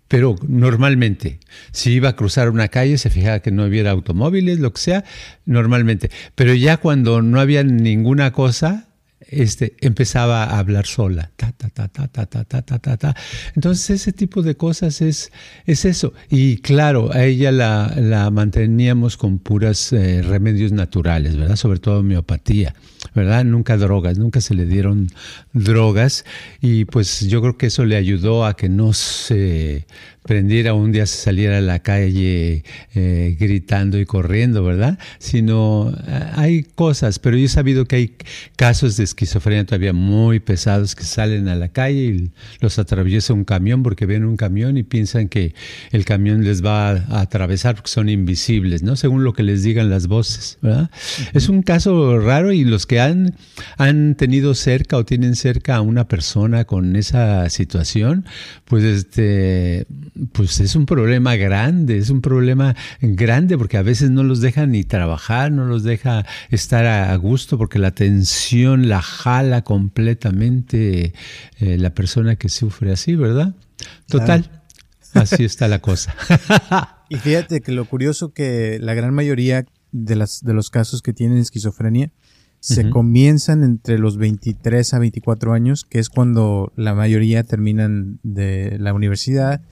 Pero 0.08 0.34
normalmente, 0.48 1.38
si 1.70 1.92
iba 1.92 2.08
a 2.08 2.16
cruzar 2.16 2.50
una 2.50 2.66
calle, 2.66 2.98
se 2.98 3.10
fijaba 3.10 3.38
que 3.40 3.52
no 3.52 3.64
hubiera 3.64 3.92
automóviles, 3.92 4.58
lo 4.58 4.72
que 4.72 4.80
sea, 4.80 5.04
normalmente. 5.46 6.10
Pero 6.34 6.52
ya 6.54 6.78
cuando 6.78 7.22
no 7.22 7.38
había 7.38 7.62
ninguna 7.62 8.32
cosa, 8.32 8.89
este, 9.30 9.76
empezaba 9.80 10.44
a 10.44 10.58
hablar 10.58 10.86
sola. 10.86 11.30
Ta, 11.36 11.52
ta, 11.52 11.68
ta, 11.68 11.88
ta, 11.88 12.08
ta, 12.08 12.26
ta, 12.26 12.44
ta, 12.44 12.78
ta, 12.78 12.96
ta, 12.96 13.16
Entonces 13.54 13.90
ese 13.90 14.12
tipo 14.12 14.42
de 14.42 14.56
cosas 14.56 15.00
es, 15.00 15.30
es 15.66 15.84
eso. 15.84 16.12
Y 16.28 16.58
claro, 16.58 17.12
a 17.12 17.24
ella 17.24 17.52
la, 17.52 18.30
manteníamos 18.30 19.16
con 19.16 19.38
puras 19.38 19.92
eh, 19.92 20.22
remedios 20.22 20.72
naturales, 20.72 21.36
¿verdad? 21.36 21.56
Sobre 21.56 21.78
todo 21.78 22.00
homeopatía, 22.00 22.74
¿verdad? 23.14 23.44
Nunca 23.44 23.76
drogas, 23.76 24.18
nunca 24.18 24.40
se 24.40 24.54
le 24.54 24.66
dieron 24.66 25.08
drogas. 25.52 26.24
Y 26.60 26.84
pues 26.86 27.20
yo 27.28 27.40
creo 27.40 27.56
que 27.56 27.66
eso 27.66 27.84
le 27.84 27.96
ayudó 27.96 28.44
a 28.44 28.56
que 28.56 28.68
no 28.68 28.92
se 28.92 29.86
prendiera 30.30 30.74
un 30.74 30.92
día 30.92 31.06
se 31.06 31.16
saliera 31.16 31.58
a 31.58 31.60
la 31.60 31.80
calle 31.80 32.62
eh, 32.94 33.36
gritando 33.36 33.98
y 33.98 34.06
corriendo, 34.06 34.62
¿verdad? 34.62 34.96
Sino 35.18 35.92
eh, 36.06 36.24
hay 36.36 36.62
cosas, 36.62 37.18
pero 37.18 37.36
yo 37.36 37.46
he 37.46 37.48
sabido 37.48 37.84
que 37.86 37.96
hay 37.96 38.14
casos 38.54 38.96
de 38.96 39.02
esquizofrenia 39.02 39.66
todavía 39.66 39.92
muy 39.92 40.38
pesados 40.38 40.94
que 40.94 41.02
salen 41.02 41.48
a 41.48 41.56
la 41.56 41.70
calle 41.70 41.98
y 41.98 42.30
los 42.60 42.78
atraviesa 42.78 43.32
un 43.32 43.42
camión 43.42 43.82
porque 43.82 44.06
ven 44.06 44.24
un 44.24 44.36
camión 44.36 44.76
y 44.76 44.84
piensan 44.84 45.28
que 45.28 45.52
el 45.90 46.04
camión 46.04 46.44
les 46.44 46.64
va 46.64 46.90
a, 46.90 47.22
atravesar 47.22 47.74
porque 47.74 47.90
son 47.90 48.08
invisibles, 48.08 48.84
¿no? 48.84 48.94
Según 48.94 49.24
lo 49.24 49.32
que 49.32 49.42
les 49.42 49.64
digan 49.64 49.90
las 49.90 50.06
voces, 50.06 50.58
¿verdad? 50.62 50.92
Es 51.32 51.48
un 51.48 51.62
caso 51.62 52.20
raro 52.20 52.52
y 52.52 52.62
los 52.62 52.86
que 52.86 53.00
han, 53.00 53.34
han 53.78 54.14
tenido 54.14 54.54
cerca 54.54 54.96
o 54.96 55.04
tienen 55.04 55.34
cerca 55.34 55.74
a 55.74 55.80
una 55.80 56.06
persona 56.06 56.66
con 56.66 56.94
esa 56.94 57.50
situación, 57.50 58.26
pues 58.64 58.84
este 58.84 59.88
pues 60.32 60.60
es 60.60 60.76
un 60.76 60.86
problema 60.86 61.36
grande, 61.36 61.98
es 61.98 62.10
un 62.10 62.20
problema 62.20 62.76
grande 63.00 63.56
porque 63.56 63.76
a 63.76 63.82
veces 63.82 64.10
no 64.10 64.22
los 64.22 64.40
deja 64.40 64.66
ni 64.66 64.84
trabajar, 64.84 65.52
no 65.52 65.64
los 65.64 65.82
deja 65.82 66.26
estar 66.50 66.86
a 66.86 67.14
gusto 67.16 67.58
porque 67.58 67.78
la 67.78 67.92
tensión 67.92 68.88
la 68.88 69.02
jala 69.02 69.62
completamente 69.62 71.12
eh, 71.58 71.78
la 71.78 71.94
persona 71.94 72.36
que 72.36 72.48
sufre 72.48 72.92
así, 72.92 73.14
¿verdad? 73.14 73.54
Total, 74.06 74.62
así 75.14 75.44
está 75.44 75.68
la 75.68 75.80
cosa. 75.80 76.14
y 77.08 77.16
fíjate 77.16 77.60
que 77.60 77.72
lo 77.72 77.84
curioso 77.84 78.32
que 78.32 78.78
la 78.80 78.94
gran 78.94 79.14
mayoría 79.14 79.64
de, 79.92 80.16
las, 80.16 80.42
de 80.42 80.54
los 80.54 80.70
casos 80.70 81.02
que 81.02 81.12
tienen 81.12 81.38
esquizofrenia 81.38 82.12
se 82.60 82.90
comienzan 82.90 83.64
entre 83.64 83.98
los 83.98 84.18
23 84.18 84.92
a 84.92 84.98
24 84.98 85.54
años, 85.54 85.86
que 85.86 85.98
es 85.98 86.10
cuando 86.10 86.72
la 86.76 86.94
mayoría 86.94 87.42
terminan 87.42 88.20
de 88.22 88.76
la 88.78 88.92
universidad 88.92 89.62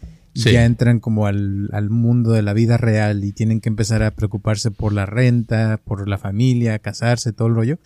ya 0.45 0.65
entran 0.65 1.01
como 1.01 1.27
al, 1.27 1.91
mundo 1.91 2.33
de 2.33 2.43
la 2.43 2.53
vida 2.53 2.77
real 2.77 3.25
y 3.25 3.33
tienen 3.33 3.61
que 3.61 3.69
empezar 3.69 4.03
a 4.03 4.13
preocuparse 4.13 4.71
por 4.71 4.93
la 4.93 5.07
renta, 5.07 5.81
por 5.85 6.09
la 6.09 6.19
familia, 6.19 6.79
casarse, 6.79 7.33
todo 7.33 7.49
el 7.49 7.55
rollo. 7.55 7.79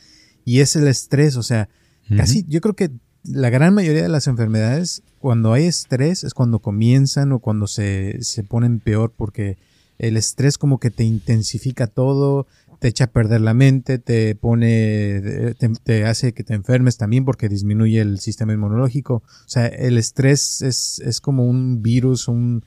Y 0.44 0.60
es 0.60 0.76
el 0.76 0.88
estrés, 0.88 1.36
o 1.36 1.42
sea, 1.42 1.68
casi, 2.16 2.44
yo 2.48 2.60
creo 2.60 2.74
que 2.74 2.90
la 3.24 3.50
gran 3.50 3.74
mayoría 3.74 4.02
de 4.02 4.08
las 4.08 4.26
enfermedades, 4.26 5.02
cuando 5.18 5.52
hay 5.52 5.64
estrés, 5.64 6.24
es 6.24 6.34
cuando 6.34 6.58
comienzan 6.58 7.32
o 7.32 7.38
cuando 7.38 7.66
se, 7.66 8.18
se 8.20 8.42
ponen 8.42 8.80
peor, 8.80 9.12
porque 9.16 9.58
el 9.98 10.16
estrés 10.16 10.58
como 10.58 10.78
que 10.78 10.90
te 10.90 11.04
intensifica 11.04 11.86
todo, 11.86 12.46
te 12.82 12.88
echa 12.88 13.04
a 13.04 13.12
perder 13.12 13.40
la 13.40 13.54
mente, 13.54 13.98
te 13.98 14.34
pone, 14.34 15.54
te, 15.84 16.04
hace 16.04 16.34
que 16.34 16.42
te 16.42 16.52
enfermes 16.52 16.96
también 16.96 17.24
porque 17.24 17.48
disminuye 17.48 18.00
el 18.00 18.18
sistema 18.18 18.54
inmunológico. 18.54 19.22
O 19.24 19.48
sea, 19.48 19.68
el 19.68 19.98
estrés 19.98 20.62
es, 20.62 20.98
es 20.98 21.20
como 21.20 21.46
un 21.46 21.80
virus, 21.80 22.26
un, 22.26 22.64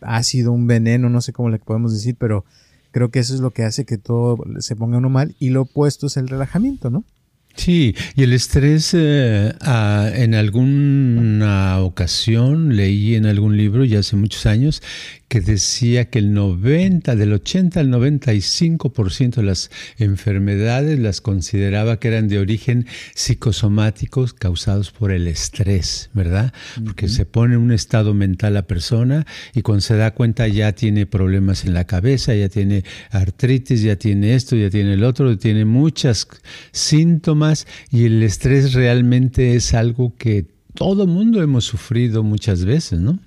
ácido, 0.00 0.52
un 0.52 0.66
veneno, 0.66 1.10
no 1.10 1.20
sé 1.20 1.34
cómo 1.34 1.50
le 1.50 1.58
podemos 1.58 1.92
decir, 1.92 2.16
pero 2.18 2.46
creo 2.92 3.10
que 3.10 3.18
eso 3.18 3.34
es 3.34 3.40
lo 3.40 3.50
que 3.50 3.64
hace 3.64 3.84
que 3.84 3.98
todo 3.98 4.38
se 4.60 4.74
ponga 4.74 4.96
uno 4.96 5.10
mal 5.10 5.36
y 5.38 5.50
lo 5.50 5.62
opuesto 5.62 6.06
es 6.06 6.16
el 6.16 6.26
relajamiento, 6.26 6.88
¿no? 6.88 7.04
Sí, 7.56 7.94
y 8.14 8.22
el 8.22 8.32
estrés 8.32 8.94
eh, 8.94 9.52
en 10.14 10.34
alguna 10.34 11.80
ocasión 11.80 12.74
leí 12.74 13.16
en 13.16 13.26
algún 13.26 13.56
libro 13.58 13.84
ya 13.84 13.98
hace 13.98 14.16
muchos 14.16 14.46
años 14.46 14.82
que 15.30 15.40
decía 15.40 16.10
que 16.10 16.18
el 16.18 16.34
90, 16.34 17.14
del 17.14 17.32
80 17.32 17.78
al 17.78 17.88
95% 17.88 19.36
de 19.36 19.42
las 19.44 19.70
enfermedades 19.96 20.98
las 20.98 21.20
consideraba 21.20 22.00
que 22.00 22.08
eran 22.08 22.26
de 22.26 22.40
origen 22.40 22.86
psicosomáticos 23.14 24.34
causados 24.34 24.90
por 24.90 25.12
el 25.12 25.28
estrés, 25.28 26.10
¿verdad? 26.14 26.52
Porque 26.84 27.08
se 27.08 27.26
pone 27.26 27.54
en 27.54 27.60
un 27.60 27.70
estado 27.70 28.12
mental 28.12 28.54
la 28.54 28.66
persona 28.66 29.24
y 29.54 29.62
cuando 29.62 29.82
se 29.82 29.94
da 29.94 30.10
cuenta 30.14 30.48
ya 30.48 30.72
tiene 30.72 31.06
problemas 31.06 31.64
en 31.64 31.74
la 31.74 31.84
cabeza, 31.84 32.34
ya 32.34 32.48
tiene 32.48 32.82
artritis, 33.12 33.82
ya 33.82 33.94
tiene 33.94 34.34
esto, 34.34 34.56
ya 34.56 34.68
tiene 34.68 34.94
el 34.94 35.04
otro, 35.04 35.38
tiene 35.38 35.64
muchos 35.64 36.26
síntomas 36.72 37.68
y 37.92 38.06
el 38.06 38.20
estrés 38.24 38.72
realmente 38.72 39.54
es 39.54 39.74
algo 39.74 40.12
que 40.16 40.46
todo 40.74 41.06
mundo 41.06 41.40
hemos 41.40 41.66
sufrido 41.66 42.24
muchas 42.24 42.64
veces, 42.64 42.98
¿no? 42.98 43.20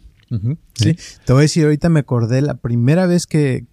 Sí, 0.74 0.98
te 1.26 1.34
voy 1.34 1.42
a 1.42 1.44
decir, 1.44 1.66
ahorita 1.66 1.90
me 1.90 2.00
acordé 2.00 2.42
la 2.42 2.56
primera 2.56 3.06
vez 3.06 3.28
que, 3.28 3.66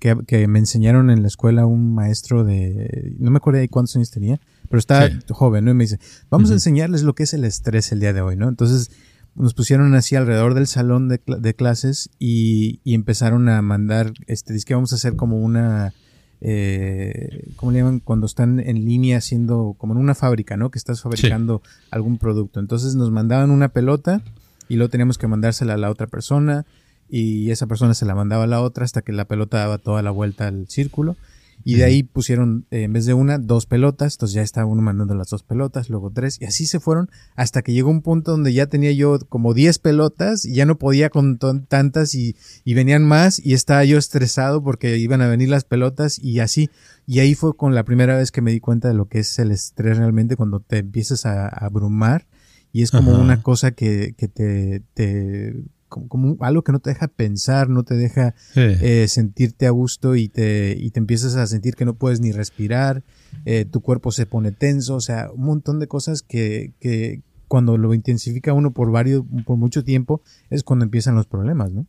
me 0.49 0.59
enseñaron 0.59 1.11
en 1.11 1.23
la 1.23 1.29
escuela 1.29 1.66
un 1.66 1.94
maestro 1.94 2.44
de, 2.44 3.14
no 3.18 3.31
me 3.31 3.38
acuerdo 3.38 3.61
de 3.61 3.68
cuántos 3.68 3.96
años 3.96 4.11
tenía, 4.11 4.40
pero 4.68 4.79
estaba 4.79 5.09
joven, 5.31 5.64
¿no? 5.64 5.70
Y 5.70 5.75
me 5.75 5.85
dice, 5.85 5.99
vamos 6.29 6.51
a 6.51 6.55
enseñarles 6.55 7.03
lo 7.03 7.14
que 7.14 7.23
es 7.23 7.35
el 7.35 7.44
estrés 7.44 7.92
el 7.92 8.01
día 8.01 8.12
de 8.12 8.20
hoy, 8.20 8.37
¿no? 8.37 8.49
Entonces 8.49 8.90
nos 9.35 9.55
pusieron 9.55 9.94
así 9.94 10.16
alrededor 10.16 10.55
del 10.55 10.66
salón 10.66 11.09
de, 11.09 11.55
clases 11.55 12.11
y, 12.18 12.81
empezaron 12.85 13.49
a 13.49 13.62
mandar, 13.62 14.12
este, 14.27 14.53
dice 14.53 14.66
que 14.66 14.75
vamos 14.75 14.92
a 14.92 14.96
hacer 14.96 15.16
como 15.16 15.38
una, 15.38 15.94
eh, 16.40 17.49
¿cómo 17.57 17.73
le 17.73 17.79
llaman? 17.79 18.01
Cuando 18.01 18.27
están 18.27 18.61
en 18.61 18.85
línea 18.85 19.18
haciendo, 19.18 19.75
como 19.79 19.94
en 19.94 20.01
una 20.01 20.14
fábrica, 20.14 20.57
¿no? 20.57 20.70
Que 20.70 20.79
estás 20.79 21.01
fabricando 21.01 21.62
algún 21.90 22.18
producto. 22.18 22.61
Entonces 22.61 22.94
nos 22.96 23.11
mandaban 23.11 23.51
una 23.51 23.68
pelota 23.68 24.23
y 24.70 24.76
luego 24.76 24.88
teníamos 24.88 25.18
que 25.18 25.26
mandársela 25.26 25.74
a 25.74 25.76
la 25.76 25.90
otra 25.90 26.06
persona 26.06 26.64
y 27.09 27.50
esa 27.50 27.66
persona 27.66 27.92
se 27.92 28.06
la 28.06 28.14
mandaba 28.14 28.44
a 28.44 28.46
la 28.46 28.62
otra 28.62 28.85
hasta 28.85 29.02
que 29.02 29.12
la 29.12 29.26
pelota 29.26 29.59
daba 29.59 29.78
toda 29.78 30.00
la 30.00 30.12
vuelta 30.12 30.46
al 30.46 30.68
círculo. 30.68 31.16
Y 31.62 31.74
de 31.74 31.85
ahí 31.85 32.04
pusieron, 32.04 32.66
eh, 32.70 32.85
en 32.85 32.92
vez 32.94 33.04
de 33.04 33.12
una, 33.12 33.37
dos 33.37 33.66
pelotas. 33.66 34.14
Entonces 34.14 34.35
ya 34.35 34.42
estaba 34.42 34.66
uno 34.66 34.80
mandando 34.80 35.14
las 35.14 35.28
dos 35.28 35.42
pelotas, 35.42 35.90
luego 35.90 36.11
tres. 36.11 36.40
Y 36.40 36.46
así 36.46 36.66
se 36.66 36.80
fueron 36.80 37.11
hasta 37.35 37.62
que 37.62 37.72
llegó 37.72 37.90
un 37.90 38.00
punto 38.00 38.30
donde 38.30 38.52
ya 38.54 38.66
tenía 38.66 38.92
yo 38.92 39.18
como 39.28 39.52
diez 39.52 39.78
pelotas 39.78 40.46
y 40.46 40.54
ya 40.54 40.64
no 40.64 40.78
podía 40.78 41.11
con 41.11 41.37
tantas 41.37 42.14
y, 42.14 42.37
y, 42.64 42.74
venían 42.74 43.04
más. 43.04 43.44
Y 43.44 43.54
estaba 43.54 43.85
yo 43.85 43.98
estresado 43.98 44.62
porque 44.62 44.96
iban 44.96 45.20
a 45.20 45.28
venir 45.28 45.48
las 45.50 45.64
pelotas 45.64 46.18
y 46.18 46.38
así. 46.38 46.70
Y 47.06 47.18
ahí 47.18 47.35
fue 47.35 47.54
con 47.56 47.74
la 47.74 47.85
primera 47.85 48.16
vez 48.16 48.30
que 48.30 48.40
me 48.40 48.52
di 48.52 48.61
cuenta 48.61 48.88
de 48.88 48.94
lo 48.94 49.06
que 49.06 49.18
es 49.18 49.38
el 49.40 49.50
estrés 49.50 49.98
realmente 49.98 50.37
cuando 50.37 50.61
te 50.61 50.78
empiezas 50.78 51.26
a 51.26 51.48
abrumar 51.48 52.24
y 52.72 52.83
es 52.83 52.90
como 52.90 53.18
una 53.18 53.42
cosa 53.42 53.72
que, 53.72 54.14
que 54.16 54.28
te, 54.28 54.83
te 54.94 55.64
como, 55.88 56.37
algo 56.40 56.62
que 56.62 56.72
no 56.72 56.78
te 56.78 56.90
deja 56.90 57.09
pensar, 57.09 57.68
no 57.68 57.83
te 57.83 57.94
deja 57.94 58.35
eh, 58.54 59.06
sentirte 59.09 59.66
a 59.66 59.70
gusto 59.70 60.14
y 60.16 60.28
te, 60.28 60.76
y 60.78 60.90
te 60.90 61.00
empiezas 61.00 61.35
a 61.37 61.46
sentir 61.46 61.74
que 61.74 61.85
no 61.85 61.94
puedes 61.94 62.20
ni 62.20 62.33
respirar, 62.33 63.02
eh, 63.44 63.64
tu 63.64 63.80
cuerpo 63.80 64.12
se 64.12 64.26
pone 64.26 64.52
tenso, 64.52 64.94
o 64.94 65.00
sea, 65.00 65.30
un 65.33 65.44
montón 65.44 65.80
de 65.80 65.88
cosas 65.88 66.22
que, 66.22 66.72
que 66.80 67.22
cuando 67.48 67.76
lo 67.76 67.92
intensifica 67.92 68.52
uno 68.52 68.70
por 68.70 68.90
varios, 68.92 69.24
por 69.44 69.56
mucho 69.56 69.83
tiempo, 69.85 70.22
es 70.48 70.62
cuando 70.62 70.85
empiezan 70.85 71.16
los 71.16 71.26
problemas, 71.26 71.72
¿no? 71.72 71.87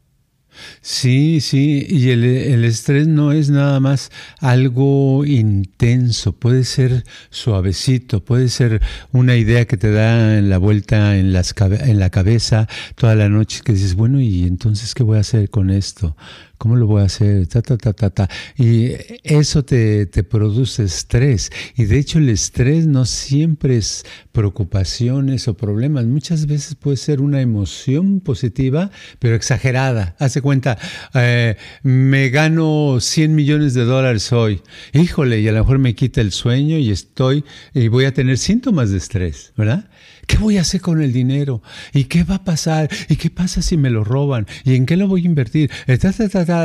Sí, 0.82 1.42
sí, 1.42 1.86
y 1.90 2.10
el, 2.10 2.64
estrés 2.66 3.08
no 3.08 3.32
es 3.32 3.50
nada 3.50 3.80
más 3.80 4.12
algo 4.40 5.26
intenso, 5.26 6.34
puede 6.34 6.64
ser 6.66 7.04
suavecito, 7.30 8.24
puede 8.24 8.50
ser 8.50 8.82
una 9.12 9.36
idea 9.36 9.66
que 9.66 9.78
te 9.78 9.92
da 9.92 10.38
en 10.38 10.50
la 10.50 10.58
vuelta 10.58 11.18
en, 11.18 11.34
las, 11.34 11.54
en 11.60 12.00
la 12.00 12.10
cabeza 12.10 12.68
toda 12.96 13.16
la 13.16 13.30
noche 13.30 13.62
que 13.64 13.74
dices, 13.74 13.96
bueno, 13.96 14.20
¿y 14.20 14.44
entonces 14.44 14.94
qué 14.94 15.04
voy 15.04 15.18
a 15.18 15.22
hacer 15.22 15.50
con 15.50 15.70
esto? 15.70 16.16
¿Cómo 16.62 16.76
lo 16.76 16.86
voy 16.86 17.02
a 17.02 17.06
hacer? 17.06 17.48
Ta, 17.48 17.64
ta, 17.64 17.76
ta, 17.76 17.92
ta, 17.92 18.12
ta. 18.12 18.30
Y 18.56 18.92
eso 19.24 19.66
te, 19.66 20.06
te, 20.06 20.24
produce 20.24 20.84
estrés. 20.84 21.50
Y 21.76 21.86
de 21.86 21.98
hecho 21.98 22.20
el 22.20 22.30
estrés 22.30 22.86
no 22.86 23.06
siempre 23.06 23.78
es 23.78 24.06
preocupaciones 24.32 25.48
o 25.48 25.56
problemas. 25.56 26.06
Muchas 26.06 26.46
veces 26.46 26.76
puede 26.76 26.98
ser 26.98 27.20
una 27.20 27.42
emoción 27.42 28.20
positiva, 28.20 28.92
pero 29.18 29.34
exagerada. 29.34 30.16
Hace 30.20 30.44
cuenta, 30.44 30.78
eh, 31.16 31.58
me 31.82 32.30
gano 32.30 33.00
100 33.00 33.34
millones 33.34 33.74
de 33.74 33.84
dólares 33.84 34.32
hoy. 34.32 34.62
Híjole, 34.94 35.40
y 35.40 35.48
a 35.48 35.54
lo 35.54 35.62
mejor 35.62 35.80
me 35.80 35.96
quita 35.96 36.22
el 36.22 36.32
sueño 36.32 36.78
y 36.78 36.92
estoy, 36.92 37.44
y 37.74 37.88
voy 37.88 38.06
a 38.06 38.14
tener 38.14 38.38
síntomas 38.38 38.92
de 38.92 39.00
estrés, 39.00 39.52
¿verdad? 39.58 39.90
¿Qué 40.28 40.38
voy 40.38 40.58
a 40.58 40.62
hacer 40.62 40.82
con 40.82 41.02
el 41.02 41.14
dinero? 41.14 41.62
¿Y 41.94 42.06
qué 42.06 42.24
va 42.24 42.36
a 42.36 42.44
pasar? 42.44 42.90
¿Y 43.10 43.16
qué 43.16 43.30
pasa 43.30 43.62
si 43.62 43.78
me 43.78 43.90
lo 43.90 44.04
roban? 44.04 44.48
¿Y 44.64 44.76
en 44.76 44.86
qué 44.86 44.98
lo 44.98 45.08
voy 45.08 45.24
a 45.24 45.26
invertir? 45.26 45.72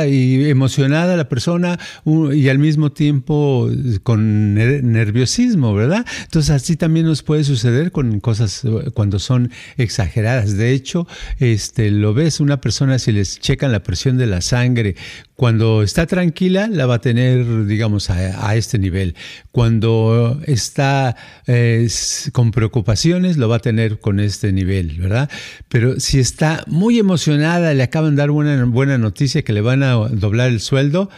y 0.07 0.49
emocionada 0.49 1.15
la 1.15 1.29
persona 1.29 1.79
y 2.05 2.49
al 2.49 2.59
mismo 2.59 2.91
tiempo 2.91 3.69
con 4.03 4.53
nerviosismo, 4.55 5.73
¿verdad? 5.73 6.05
Entonces 6.23 6.51
así 6.51 6.75
también 6.75 7.05
nos 7.05 7.23
puede 7.23 7.43
suceder 7.43 7.91
con 7.91 8.19
cosas 8.19 8.63
cuando 8.93 9.19
son 9.19 9.51
exageradas. 9.77 10.57
De 10.57 10.71
hecho, 10.71 11.07
este, 11.39 11.91
lo 11.91 12.13
ves, 12.13 12.39
una 12.39 12.61
persona 12.61 12.99
si 12.99 13.11
les 13.11 13.39
checan 13.39 13.71
la 13.71 13.83
presión 13.83 14.17
de 14.17 14.27
la 14.27 14.41
sangre 14.41 14.95
cuando 15.37 15.83
está 15.83 16.07
tranquila, 16.07 16.67
la 16.67 16.87
va 16.87 16.95
a 16.95 17.01
tener, 17.01 17.67
digamos, 17.67 18.09
a, 18.09 18.55
este 18.55 18.79
nivel. 18.79 19.15
Cuando 19.51 20.41
está 20.47 21.15
eh, 21.45 21.87
con 22.31 22.49
preocupaciones, 22.49 23.37
lo 23.37 23.47
va 23.47 23.57
a 23.57 23.59
tener 23.59 23.99
con 23.99 24.19
este 24.19 24.51
nivel, 24.51 24.99
¿verdad? 24.99 25.29
Pero 25.69 25.99
si 25.99 26.19
está 26.19 26.63
muy 26.65 26.97
emocionada, 26.97 27.75
le 27.75 27.83
acaban 27.83 28.15
de 28.15 28.21
dar 28.21 28.31
una 28.31 28.65
buena 28.65 28.97
noticia 28.97 29.43
que 29.43 29.53
le 29.53 29.61
van 29.61 29.83
a 29.83 29.91
doblar 29.93 30.49
el 30.49 30.59
sueldo, 30.59 31.11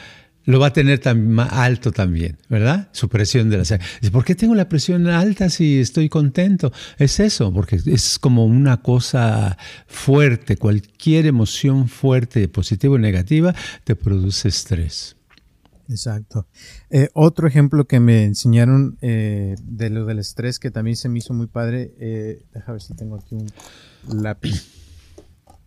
lo 0.50 0.60
va 0.60 0.68
a 0.68 0.74
tener 0.74 0.98
tan 0.98 1.40
alto 1.40 1.92
también, 1.92 2.36
¿verdad? 2.50 2.90
Su 2.92 3.08
presión 3.08 3.52
de 3.52 3.60
la 3.60 3.66
sangre. 3.66 3.86
¿Por 4.12 4.26
qué 4.26 4.34
tengo 4.34 4.56
la 4.56 4.68
presión 4.68 5.06
alta 5.06 5.48
si 5.48 5.80
estoy 5.80 6.10
contento? 6.10 6.74
Es 6.98 7.20
eso, 7.20 7.54
porque 7.54 7.80
es 7.86 8.18
como 8.18 8.46
una 8.46 8.82
cosa 8.82 9.60
fuerte. 9.86 10.58
Cualquier 10.58 11.28
emoción 11.28 11.88
fuerte, 11.88 12.48
positiva 12.48 12.96
o 12.96 12.98
negativa, 12.98 13.54
te 13.84 13.96
produce 13.96 14.48
estrés. 14.48 15.16
Exacto. 15.88 16.48
Eh, 16.90 17.10
otro 17.14 17.48
ejemplo 17.48 17.86
que 17.86 18.00
me 18.00 18.24
enseñaron 18.24 18.98
eh, 19.02 19.56
de 19.62 19.92
lo 19.92 20.06
del 20.06 20.18
estrés 20.18 20.58
que 20.58 20.72
también 20.72 20.96
se 20.96 21.10
me 21.10 21.20
hizo 21.20 21.36
muy 21.36 21.46
padre. 21.46 21.94
Eh, 22.00 22.42
déjame 22.56 22.74
ver 22.74 22.82
si 22.82 22.96
tengo 22.96 23.18
aquí 23.18 23.36
un 23.36 24.24
lápiz. 24.24 24.79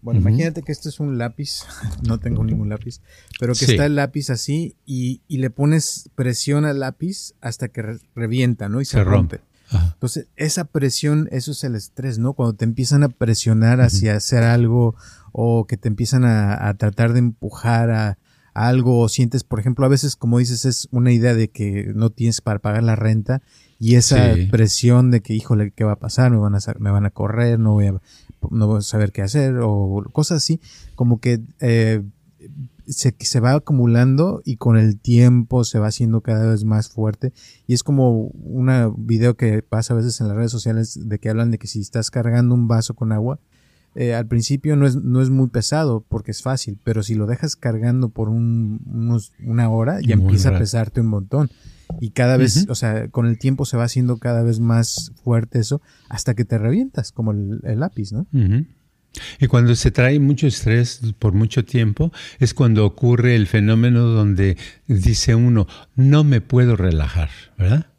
Bueno, 0.02 0.18
imagínate 0.18 0.62
que 0.62 0.72
esto 0.72 0.88
es 0.88 0.98
un 0.98 1.16
lápiz, 1.16 1.64
no 2.06 2.18
tengo 2.18 2.42
ningún 2.42 2.68
lápiz, 2.68 3.00
pero 3.38 3.54
que 3.54 3.64
está 3.64 3.86
el 3.86 3.94
lápiz 3.94 4.30
así 4.30 4.76
y, 4.84 5.22
le 5.28 5.48
pones 5.48 6.10
presión 6.16 6.64
al 6.64 6.80
lápiz 6.80 7.34
hasta 7.40 7.68
que 7.68 7.98
revienta, 8.14 8.68
¿no? 8.68 8.80
Y 8.80 8.84
se, 8.84 9.02
rompe. 9.02 9.40
Entonces, 9.70 10.26
esa 10.36 10.64
presión, 10.64 11.28
eso 11.30 11.52
es 11.52 11.64
el 11.64 11.76
estrés, 11.76 12.18
¿no? 12.18 12.34
Cuando 12.34 12.54
te 12.54 12.64
empiezan 12.64 13.04
a 13.04 13.08
presionar 13.08 13.80
hacia 13.80 14.16
hacer 14.16 14.42
algo 14.42 14.96
o 15.30 15.66
que 15.66 15.76
te 15.76 15.88
empiezan 15.88 16.24
a, 16.24 16.74
tratar 16.76 17.12
de 17.12 17.20
empujar 17.20 17.90
a, 17.90 18.18
algo 18.54 19.00
o 19.00 19.08
sientes, 19.08 19.44
por 19.44 19.60
ejemplo, 19.60 19.84
a 19.84 19.88
veces, 19.88 20.16
como 20.16 20.38
dices, 20.38 20.64
es 20.64 20.88
una 20.90 21.12
idea 21.12 21.34
de 21.34 21.48
que 21.48 21.92
no 21.94 22.10
tienes 22.10 22.40
para 22.40 22.58
pagar 22.58 22.82
la 22.82 22.96
renta 22.96 23.42
y 23.78 23.96
esa 23.96 24.34
presión 24.50 25.10
de 25.10 25.20
que, 25.20 25.34
híjole, 25.34 25.72
¿qué 25.72 25.84
va 25.84 25.92
a 25.92 25.98
pasar? 25.98 26.30
Me 26.30 26.36
van 26.36 26.54
a, 26.54 26.58
me 26.78 26.90
van 26.90 27.06
a 27.06 27.10
correr, 27.10 27.58
no 27.58 27.72
voy 27.72 27.86
a, 27.86 28.00
no 28.50 28.66
voy 28.66 28.78
a 28.78 28.82
saber 28.82 29.10
qué 29.12 29.22
hacer 29.22 29.58
o 29.60 30.04
cosas 30.12 30.38
así, 30.38 30.60
como 30.94 31.20
que 31.20 31.40
eh, 31.60 32.02
se, 32.86 33.14
se 33.18 33.40
va 33.40 33.54
acumulando 33.54 34.42
y 34.44 34.56
con 34.56 34.76
el 34.76 35.00
tiempo 35.00 35.64
se 35.64 35.78
va 35.78 35.88
haciendo 35.88 36.20
cada 36.20 36.50
vez 36.50 36.64
más 36.64 36.90
fuerte. 36.90 37.32
Y 37.66 37.74
es 37.74 37.82
como 37.82 38.26
un 38.26 38.94
video 38.98 39.36
que 39.36 39.62
pasa 39.62 39.94
a 39.94 39.96
veces 39.96 40.20
en 40.20 40.28
las 40.28 40.36
redes 40.36 40.52
sociales 40.52 41.08
de 41.08 41.18
que 41.18 41.30
hablan 41.30 41.50
de 41.50 41.58
que 41.58 41.66
si 41.66 41.80
estás 41.80 42.10
cargando 42.10 42.54
un 42.54 42.68
vaso 42.68 42.94
con 42.94 43.12
agua, 43.12 43.40
eh, 43.94 44.14
al 44.14 44.26
principio 44.26 44.76
no 44.76 44.86
es, 44.86 44.96
no 44.96 45.20
es 45.20 45.30
muy 45.30 45.48
pesado 45.48 46.04
porque 46.08 46.30
es 46.30 46.42
fácil, 46.42 46.78
pero 46.82 47.02
si 47.02 47.14
lo 47.14 47.26
dejas 47.26 47.56
cargando 47.56 48.08
por 48.08 48.28
un, 48.28 48.80
unos, 48.86 49.32
una 49.44 49.68
hora, 49.68 50.00
ya 50.00 50.14
empieza 50.14 50.50
a 50.50 50.58
pesarte 50.58 51.00
un 51.00 51.08
montón. 51.08 51.50
Y 52.00 52.10
cada 52.10 52.38
vez, 52.38 52.66
o 52.70 52.74
sea, 52.74 53.08
con 53.08 53.26
el 53.26 53.38
tiempo 53.38 53.66
se 53.66 53.76
va 53.76 53.84
haciendo 53.84 54.16
cada 54.16 54.42
vez 54.42 54.60
más 54.60 55.12
fuerte 55.22 55.58
eso 55.58 55.82
hasta 56.08 56.34
que 56.34 56.46
te 56.46 56.56
revientas, 56.56 57.12
como 57.12 57.32
el, 57.32 57.60
lápiz, 57.62 58.12
¿no? 58.12 58.26
Y 59.38 59.46
cuando 59.46 59.74
se 59.74 59.90
trae 59.90 60.18
mucho 60.18 60.46
estrés 60.46 61.02
por 61.18 61.34
mucho 61.34 61.66
tiempo, 61.66 62.10
es 62.38 62.54
cuando 62.54 62.86
ocurre 62.86 63.34
el 63.36 63.46
fenómeno 63.46 64.04
donde 64.04 64.56
dice 64.86 65.34
uno, 65.34 65.66
no 65.96 66.24
me 66.24 66.40
puedo 66.40 66.76
relajar, 66.76 67.28
¿verdad? 67.58 67.91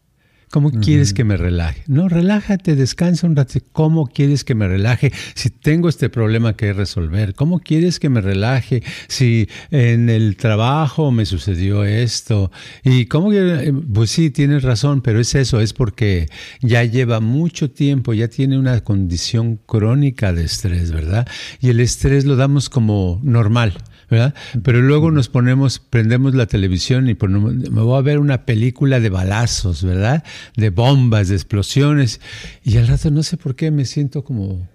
¿Cómo 0.53 0.69
quieres 0.69 1.15
que 1.15 1.23
me 1.23 1.35
relaje? 1.35 1.81
No, 1.87 2.07
relájate, 2.07 2.75
descansa 2.75 3.25
un 3.25 3.35
rato. 3.35 3.57
¿Cómo 3.71 4.05
quieres 4.05 4.43
que 4.43 4.53
me 4.53 4.67
relaje 4.67 5.11
si 5.33 5.49
tengo 5.49 5.89
este 5.89 6.09
problema 6.11 6.55
que 6.55 6.73
resolver? 6.73 7.33
¿Cómo 7.33 7.57
quieres 7.57 7.99
que 7.99 8.07
me 8.09 8.21
relaje 8.21 8.83
si 9.07 9.49
en 9.71 10.11
el 10.11 10.37
trabajo 10.37 11.09
me 11.09 11.25
sucedió 11.25 11.85
esto? 11.85 12.51
Y 12.83 13.07
cómo 13.07 13.31
que, 13.31 13.73
pues 13.91 14.11
sí, 14.11 14.29
tienes 14.29 14.61
razón, 14.61 15.01
pero 15.01 15.19
es 15.19 15.33
eso, 15.33 15.59
es 15.59 15.73
porque 15.73 16.29
ya 16.61 16.83
lleva 16.83 17.19
mucho 17.19 17.71
tiempo, 17.71 18.13
ya 18.13 18.27
tiene 18.27 18.59
una 18.59 18.79
condición 18.81 19.59
crónica 19.65 20.33
de 20.33 20.43
estrés, 20.43 20.91
¿verdad? 20.91 21.27
Y 21.61 21.69
el 21.69 21.79
estrés 21.79 22.25
lo 22.25 22.35
damos 22.35 22.69
como 22.69 23.19
normal. 23.23 23.73
¿Verdad? 24.13 24.35
Pero 24.63 24.81
luego 24.81 25.09
nos 25.09 25.27
ponemos, 25.27 25.79
prendemos 25.79 26.35
la 26.35 26.45
televisión 26.45 27.09
y 27.09 27.15
ponemos, 27.15 27.55
me 27.55 27.81
voy 27.81 27.97
a 27.97 28.01
ver 28.01 28.19
una 28.19 28.45
película 28.45 28.99
de 28.99 29.09
balazos, 29.09 29.83
¿verdad? 29.83 30.23
De 30.55 30.69
bombas, 30.69 31.29
de 31.29 31.35
explosiones. 31.35 32.21
Y 32.63 32.77
al 32.77 32.87
rato 32.87 33.09
no 33.09 33.23
sé 33.23 33.37
por 33.37 33.55
qué 33.55 33.71
me 33.71 33.85
siento 33.85 34.23
como, 34.23 34.67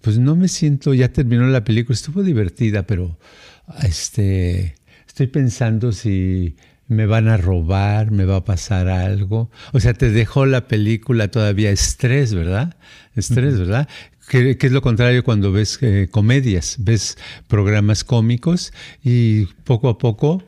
pues 0.00 0.18
no 0.18 0.34
me 0.34 0.48
siento, 0.48 0.94
ya 0.94 1.12
terminó 1.12 1.46
la 1.46 1.62
película, 1.62 1.94
estuvo 1.94 2.22
divertida, 2.22 2.86
pero 2.86 3.18
este, 3.82 4.76
estoy 5.06 5.26
pensando 5.26 5.92
si 5.92 6.56
me 6.88 7.04
van 7.04 7.28
a 7.28 7.36
robar, 7.36 8.12
me 8.12 8.24
va 8.24 8.36
a 8.36 8.44
pasar 8.44 8.88
algo. 8.88 9.50
O 9.72 9.80
sea, 9.80 9.92
te 9.92 10.10
dejó 10.10 10.46
la 10.46 10.68
película 10.68 11.28
todavía 11.28 11.70
estrés, 11.70 12.32
¿verdad? 12.32 12.76
Estrés, 13.14 13.58
¿verdad? 13.58 13.88
Que, 14.28 14.56
es 14.60 14.72
lo 14.72 14.82
contrario 14.82 15.24
cuando 15.24 15.52
ves 15.52 15.78
eh, 15.82 16.08
comedias, 16.10 16.76
ves 16.78 17.16
programas 17.48 18.04
cómicos 18.04 18.72
y 19.02 19.46
poco 19.64 19.88
a 19.88 19.98
poco 19.98 20.42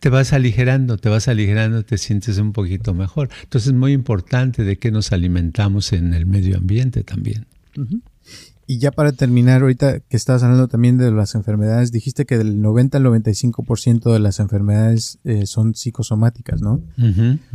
te 0.00 0.08
vas 0.08 0.32
aligerando, 0.32 0.96
te 0.96 1.08
vas 1.08 1.28
aligerando, 1.28 1.84
te 1.84 1.98
sientes 1.98 2.38
un 2.38 2.52
poquito 2.52 2.94
mejor. 2.94 3.28
Entonces 3.42 3.68
es 3.68 3.74
muy 3.74 3.92
importante 3.92 4.64
de 4.64 4.78
que 4.78 4.90
nos 4.90 5.12
alimentamos 5.12 5.92
en 5.92 6.14
el 6.14 6.26
medio 6.26 6.56
ambiente 6.56 7.02
también. 7.02 7.46
Y 8.66 8.78
ya 8.78 8.90
para 8.90 9.12
terminar, 9.12 9.62
ahorita 9.62 10.00
que 10.00 10.16
estabas 10.16 10.42
hablando 10.42 10.68
también 10.68 10.98
de 10.98 11.10
las 11.10 11.34
enfermedades, 11.34 11.92
dijiste 11.92 12.24
que 12.24 12.38
del 12.38 12.60
90 12.62 12.98
al 12.98 13.04
95% 13.04 14.12
de 14.12 14.18
las 14.18 14.40
enfermedades 14.40 15.18
eh, 15.24 15.46
son 15.46 15.74
psicosomáticas, 15.74 16.62
¿no? 16.62 16.82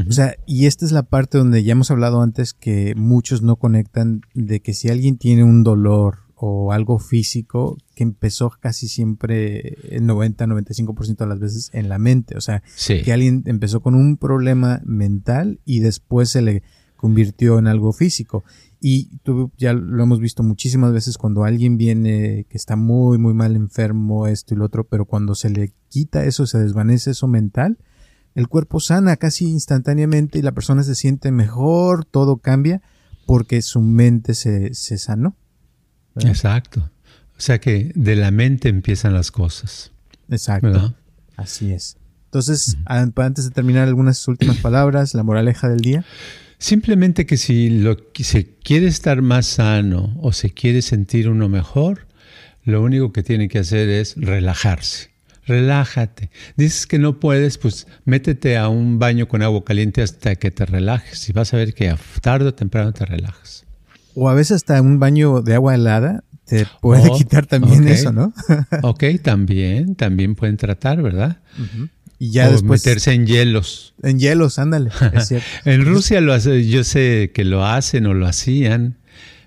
O 0.08 0.12
sea, 0.12 0.36
y 0.45 0.67
esta 0.67 0.86
es 0.86 0.91
la 0.91 1.04
parte 1.04 1.38
donde 1.38 1.63
ya 1.63 1.72
hemos 1.72 1.91
hablado 1.91 2.22
antes 2.22 2.54
que 2.54 2.93
muchos 2.95 3.41
no 3.41 3.56
conectan 3.56 4.22
de 4.34 4.62
que 4.62 4.74
si 4.74 4.89
alguien 4.89 5.17
tiene 5.17 5.43
un 5.43 5.63
dolor 5.63 6.19
o 6.41 6.72
algo 6.72 7.00
físico 7.00 7.78
que 7.95 8.04
empezó 8.04 8.50
casi 8.50 8.88
siempre 8.88 9.78
el 9.89 10.04
90-95% 10.04 11.17
de 11.17 11.28
las 11.28 11.39
veces 11.39 11.69
en 11.74 11.89
la 11.89 12.00
mente, 12.00 12.38
o 12.38 12.41
sea, 12.41 12.63
que 12.88 13.12
alguien 13.12 13.43
empezó 13.45 13.82
con 13.82 13.93
un 13.93 14.15
problema 14.15 14.82
mental 14.86 15.60
y 15.65 15.80
después 15.80 16.30
se 16.30 16.41
le 16.41 16.63
convirtió 16.95 17.60
en 17.60 17.67
algo 17.67 17.91
físico. 17.93 18.43
Y 18.82 19.18
tú, 19.24 19.52
ya 19.58 19.74
lo 19.74 20.02
hemos 20.02 20.20
visto 20.20 20.42
muchísimas 20.42 20.94
veces 20.94 21.18
cuando 21.18 21.44
alguien 21.44 21.78
viene 21.78 22.46
que 22.50 22.58
está 22.58 22.76
muy, 22.76 23.18
muy 23.18 23.34
mal 23.34 23.56
enfermo, 23.56 24.28
esto 24.28 24.54
y 24.54 24.58
lo 24.58 24.65
otro, 24.65 24.86
pero 24.86 25.06
cuando 25.06 25.36
se 25.36 25.50
le 25.50 25.74
quita 25.89 26.24
eso, 26.24 26.48
se 26.48 26.60
desvanece 26.60 27.12
eso 27.12 27.28
mental, 27.28 27.78
el 28.36 28.48
cuerpo 28.48 28.80
sana 28.80 29.18
casi 29.18 29.50
instantáneamente 29.50 30.39
y 30.39 30.42
la 30.42 30.54
persona 30.54 30.84
se 30.84 30.96
siente 30.96 31.32
mejor, 31.32 32.06
todo 32.06 32.38
cambia 32.38 32.82
porque 33.26 33.62
su 33.62 33.82
mente 33.82 34.34
se, 34.34 34.74
se 34.74 34.98
sanó. 34.98 35.36
Exacto. 36.15 36.89
O 37.38 37.42
sea 37.42 37.60
que 37.60 37.92
de 37.96 38.15
la 38.15 38.32
mente 38.32 38.70
empiezan 38.70 39.13
las 39.13 39.32
cosas. 39.32 39.92
Exacto. 40.30 40.96
Así 41.36 41.72
es. 41.72 41.98
Entonces, 42.26 42.78
antes 42.86 43.46
de 43.46 43.52
terminar, 43.52 43.88
algunas 43.88 44.28
últimas 44.28 44.58
palabras, 44.58 45.15
la 45.15 45.24
moraleja 45.24 45.68
del 45.68 45.80
día. 45.80 46.06
Simplemente 46.60 47.26
que 47.26 47.38
si 47.38 47.69
lo, 47.69 47.98
se 48.13 48.45
quiere 48.63 48.88
estar 48.88 49.22
más 49.22 49.48
sano 49.48 50.15
o 50.22 50.34
se 50.34 50.50
quiere 50.50 50.82
sentir 50.82 51.30
uno 51.30 51.48
mejor, 51.48 52.08
lo 52.65 52.84
único 52.84 53.13
que 53.13 53.24
tiene 53.24 53.48
que 53.48 53.60
hacer 53.60 53.88
es 53.88 54.15
relajarse. 54.17 55.10
Relájate. 55.48 56.30
Dices 56.58 56.86
que 56.86 57.00
no 57.00 57.19
puedes, 57.19 57.58
pues 57.58 57.88
métete 58.06 58.58
a 58.58 58.67
un 58.67 59.00
baño 59.00 59.28
con 59.28 59.41
agua 59.41 59.63
caliente 59.63 60.02
hasta 60.02 60.36
que 60.36 60.52
te 60.52 60.65
relajes 60.65 61.28
y 61.30 61.34
vas 61.34 61.54
a 61.54 61.58
ver 61.58 61.74
que 61.74 61.95
tarde 62.22 62.50
o 62.50 62.54
temprano 62.54 62.91
te 62.91 63.06
relajas. 63.06 63.65
O 64.13 64.30
a 64.30 64.36
veces 64.36 64.58
hasta 64.58 64.82
un 64.82 65.00
baño 65.00 65.41
de 65.41 65.56
agua 65.56 65.74
helada 65.74 66.24
te 66.45 66.67
puede 66.82 67.10
oh, 67.10 67.17
quitar 67.17 67.45
también 67.45 67.88
eso, 67.88 68.12
¿no? 68.12 68.34
ok, 68.84 69.04
también, 69.24 69.95
también 69.95 70.36
pueden 70.36 70.58
tratar, 70.58 71.02
¿verdad? 71.02 71.38
Y 72.19 72.32
ya 72.32 72.49
después. 72.49 72.86
meterse 72.86 73.13
en 73.13 73.25
hielos. 73.25 73.93
En 74.03 74.19
hielos, 74.19 74.60
ándale. 74.60 74.91
en 75.65 75.86
Rusia 75.86 76.19
lo 76.19 76.34
hace, 76.34 76.67
yo 76.67 76.84
sé 76.84 77.32
que 77.34 77.45
lo 77.45 77.65
hacen 77.65 78.05
o 78.05 78.13
lo 78.13 78.27
hacían. 78.27 78.97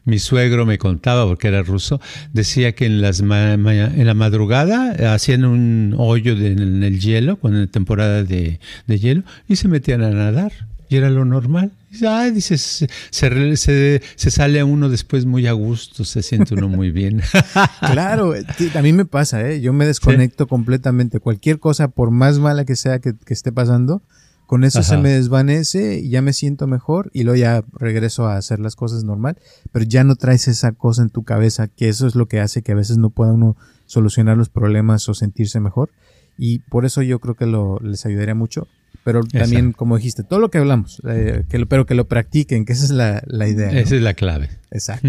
Mi 0.05 0.19
suegro 0.19 0.67
me 0.67 0.79
contaba, 0.79 1.27
porque 1.27 1.47
era 1.47 1.63
ruso, 1.63 2.01
decía 2.33 2.75
que 2.75 2.87
en, 2.87 3.01
las 3.01 3.21
en 3.21 4.07
la 4.07 4.15
madrugada 4.15 5.15
hacían 5.15 5.45
un 5.45 5.95
hoyo 5.97 6.33
en 6.33 6.83
el 6.83 6.99
hielo, 6.99 7.37
cuando 7.37 7.61
en 7.61 7.69
temporada 7.69 8.25
de, 8.25 8.59
de 8.89 8.99
hielo, 8.99 9.23
y 9.47 9.55
se 9.55 9.69
metían 9.69 10.03
a 10.03 10.11
nadar. 10.11 10.53
Y 10.93 10.97
era 10.97 11.09
lo 11.09 11.25
normal. 11.25 11.73
Ay, 12.07 12.33
dices, 12.33 12.87
se, 13.11 13.57
se, 13.57 14.31
sale 14.31 14.61
a 14.61 14.67
uno 14.67 14.91
después 14.91 15.25
muy 15.25 15.47
a 15.47 15.53
gusto, 15.53 16.05
se 16.05 16.23
siente 16.23 16.53
uno 16.53 16.69
muy 16.69 16.91
bien. 16.91 17.23
claro, 17.81 18.35
a 18.75 18.83
mí 18.83 18.93
me 18.93 19.07
pasa, 19.07 19.41
¿eh? 19.49 19.63
yo 19.63 19.73
me 19.73 19.87
desconecto 19.87 20.47
completamente. 20.47 21.19
Cualquier 21.19 21.61
cosa, 21.61 21.89
por 21.89 22.11
más 22.11 22.41
mala 22.41 22.67
que 22.67 22.77
sea 22.77 22.99
que, 22.99 23.15
esté 23.29 23.53
pasando, 23.53 24.03
con 24.45 24.65
eso 24.65 24.83
se 24.83 24.99
me 24.99 25.09
desvanece 25.09 26.01
y 26.01 26.11
ya 26.11 26.21
me 26.21 26.35
siento 26.35 26.67
mejor 26.67 27.11
y 27.15 27.23
luego 27.23 27.39
ya 27.39 27.65
regreso 27.73 28.27
a 28.27 28.37
hacer 28.37 28.61
las 28.61 28.77
cosas 28.77 29.03
normal, 29.03 29.39
pero 29.73 29.87
ya 29.87 30.05
no 30.05 30.17
traes 30.17 30.49
esa 30.49 30.73
cosa 30.73 31.01
en 31.01 31.09
tu 31.09 31.23
cabeza, 31.23 31.69
que 31.69 31.89
eso 31.89 32.07
es 32.07 32.17
lo 32.17 32.27
que 32.27 32.39
hace 32.39 32.61
que 32.61 32.73
a 32.73 32.75
veces 32.75 32.99
no 32.99 33.09
pueda 33.09 33.33
uno 33.33 33.57
solucionar 33.87 34.37
los 34.37 34.51
problemas 34.51 35.09
o 35.09 35.15
sentirse 35.15 35.59
mejor. 35.59 35.89
Y 36.37 36.59
por 36.59 36.85
eso 36.85 37.01
yo 37.01 37.19
creo 37.19 37.35
que 37.35 37.47
lo, 37.47 37.79
les 37.81 38.05
ayudaría 38.05 38.35
mucho 38.35 38.69
pero 39.05 39.25
también, 39.25 39.73
como 39.73 39.97
dijiste, 39.97 40.23
todo 40.23 40.39
lo 40.39 40.51
que 40.51 40.59
hablamos, 40.59 41.03
eh, 41.09 41.45
que 41.49 41.67
pero 41.67 41.87
que 41.87 41.95
lo 41.95 42.07
practiquen, 42.07 42.65
que 42.65 42.73
esa 42.73 42.85
es 42.85 42.91
la, 42.91 43.23
la 43.27 43.49
idea. 43.49 43.71
Esa 43.71 43.97
es 43.97 44.03
la 44.03 44.15
clave. 44.15 44.51
Exacto. 44.71 45.09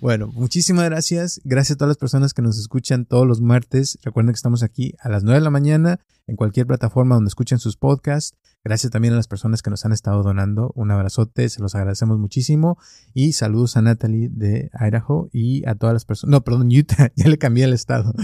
Bueno, 0.00 0.28
muchísimas 0.28 0.86
gracias. 0.86 1.40
Gracias 1.44 1.76
a 1.76 1.78
todas 1.78 1.90
las 1.90 1.98
personas 1.98 2.32
que 2.32 2.42
nos 2.42 2.58
escuchan 2.58 3.04
todos 3.04 3.26
los 3.26 3.40
martes. 3.40 3.98
Recuerden 4.02 4.32
que 4.32 4.36
estamos 4.36 4.62
aquí 4.62 4.94
a 5.00 5.08
las 5.08 5.24
9 5.24 5.40
de 5.40 5.44
la 5.44 5.50
mañana 5.50 6.00
en 6.26 6.36
cualquier 6.36 6.66
plataforma 6.66 7.14
donde 7.14 7.28
escuchen 7.28 7.58
sus 7.58 7.76
podcasts. 7.76 8.36
Gracias 8.64 8.90
también 8.90 9.12
a 9.12 9.18
las 9.18 9.28
personas 9.28 9.60
que 9.60 9.68
nos 9.68 9.84
han 9.84 9.92
estado 9.92 10.22
donando. 10.22 10.72
Un 10.74 10.90
abrazote, 10.90 11.50
se 11.50 11.60
los 11.60 11.74
agradecemos 11.74 12.18
muchísimo. 12.18 12.78
Y 13.12 13.34
saludos 13.34 13.76
a 13.76 13.82
Natalie 13.82 14.30
de 14.30 14.70
Idaho 14.80 15.28
y 15.32 15.68
a 15.68 15.74
todas 15.74 15.92
las 15.92 16.06
personas. 16.06 16.30
No, 16.30 16.44
perdón, 16.44 16.68
Utah, 16.68 17.12
ya 17.16 17.28
le 17.28 17.36
cambié 17.36 17.64
el 17.64 17.74
estado. 17.74 18.14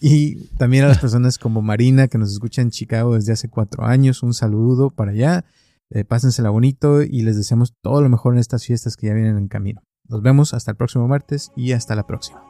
Y 0.00 0.46
también 0.56 0.84
a 0.84 0.88
las 0.88 0.98
personas 1.00 1.38
como 1.38 1.62
Marina 1.62 2.08
que 2.08 2.18
nos 2.18 2.32
escuchan 2.32 2.66
en 2.66 2.70
Chicago 2.70 3.14
desde 3.14 3.32
hace 3.32 3.48
cuatro 3.48 3.84
años. 3.84 4.22
Un 4.22 4.34
saludo 4.34 4.90
para 4.90 5.12
allá. 5.12 5.44
Eh, 5.90 6.04
pásensela 6.04 6.50
bonito 6.50 7.02
y 7.02 7.22
les 7.22 7.36
deseamos 7.36 7.74
todo 7.82 8.00
lo 8.00 8.08
mejor 8.08 8.34
en 8.34 8.40
estas 8.40 8.64
fiestas 8.64 8.96
que 8.96 9.08
ya 9.08 9.14
vienen 9.14 9.36
en 9.36 9.48
camino. 9.48 9.82
Nos 10.08 10.22
vemos 10.22 10.54
hasta 10.54 10.70
el 10.70 10.76
próximo 10.76 11.08
martes 11.08 11.50
y 11.56 11.72
hasta 11.72 11.94
la 11.94 12.06
próxima. 12.06 12.49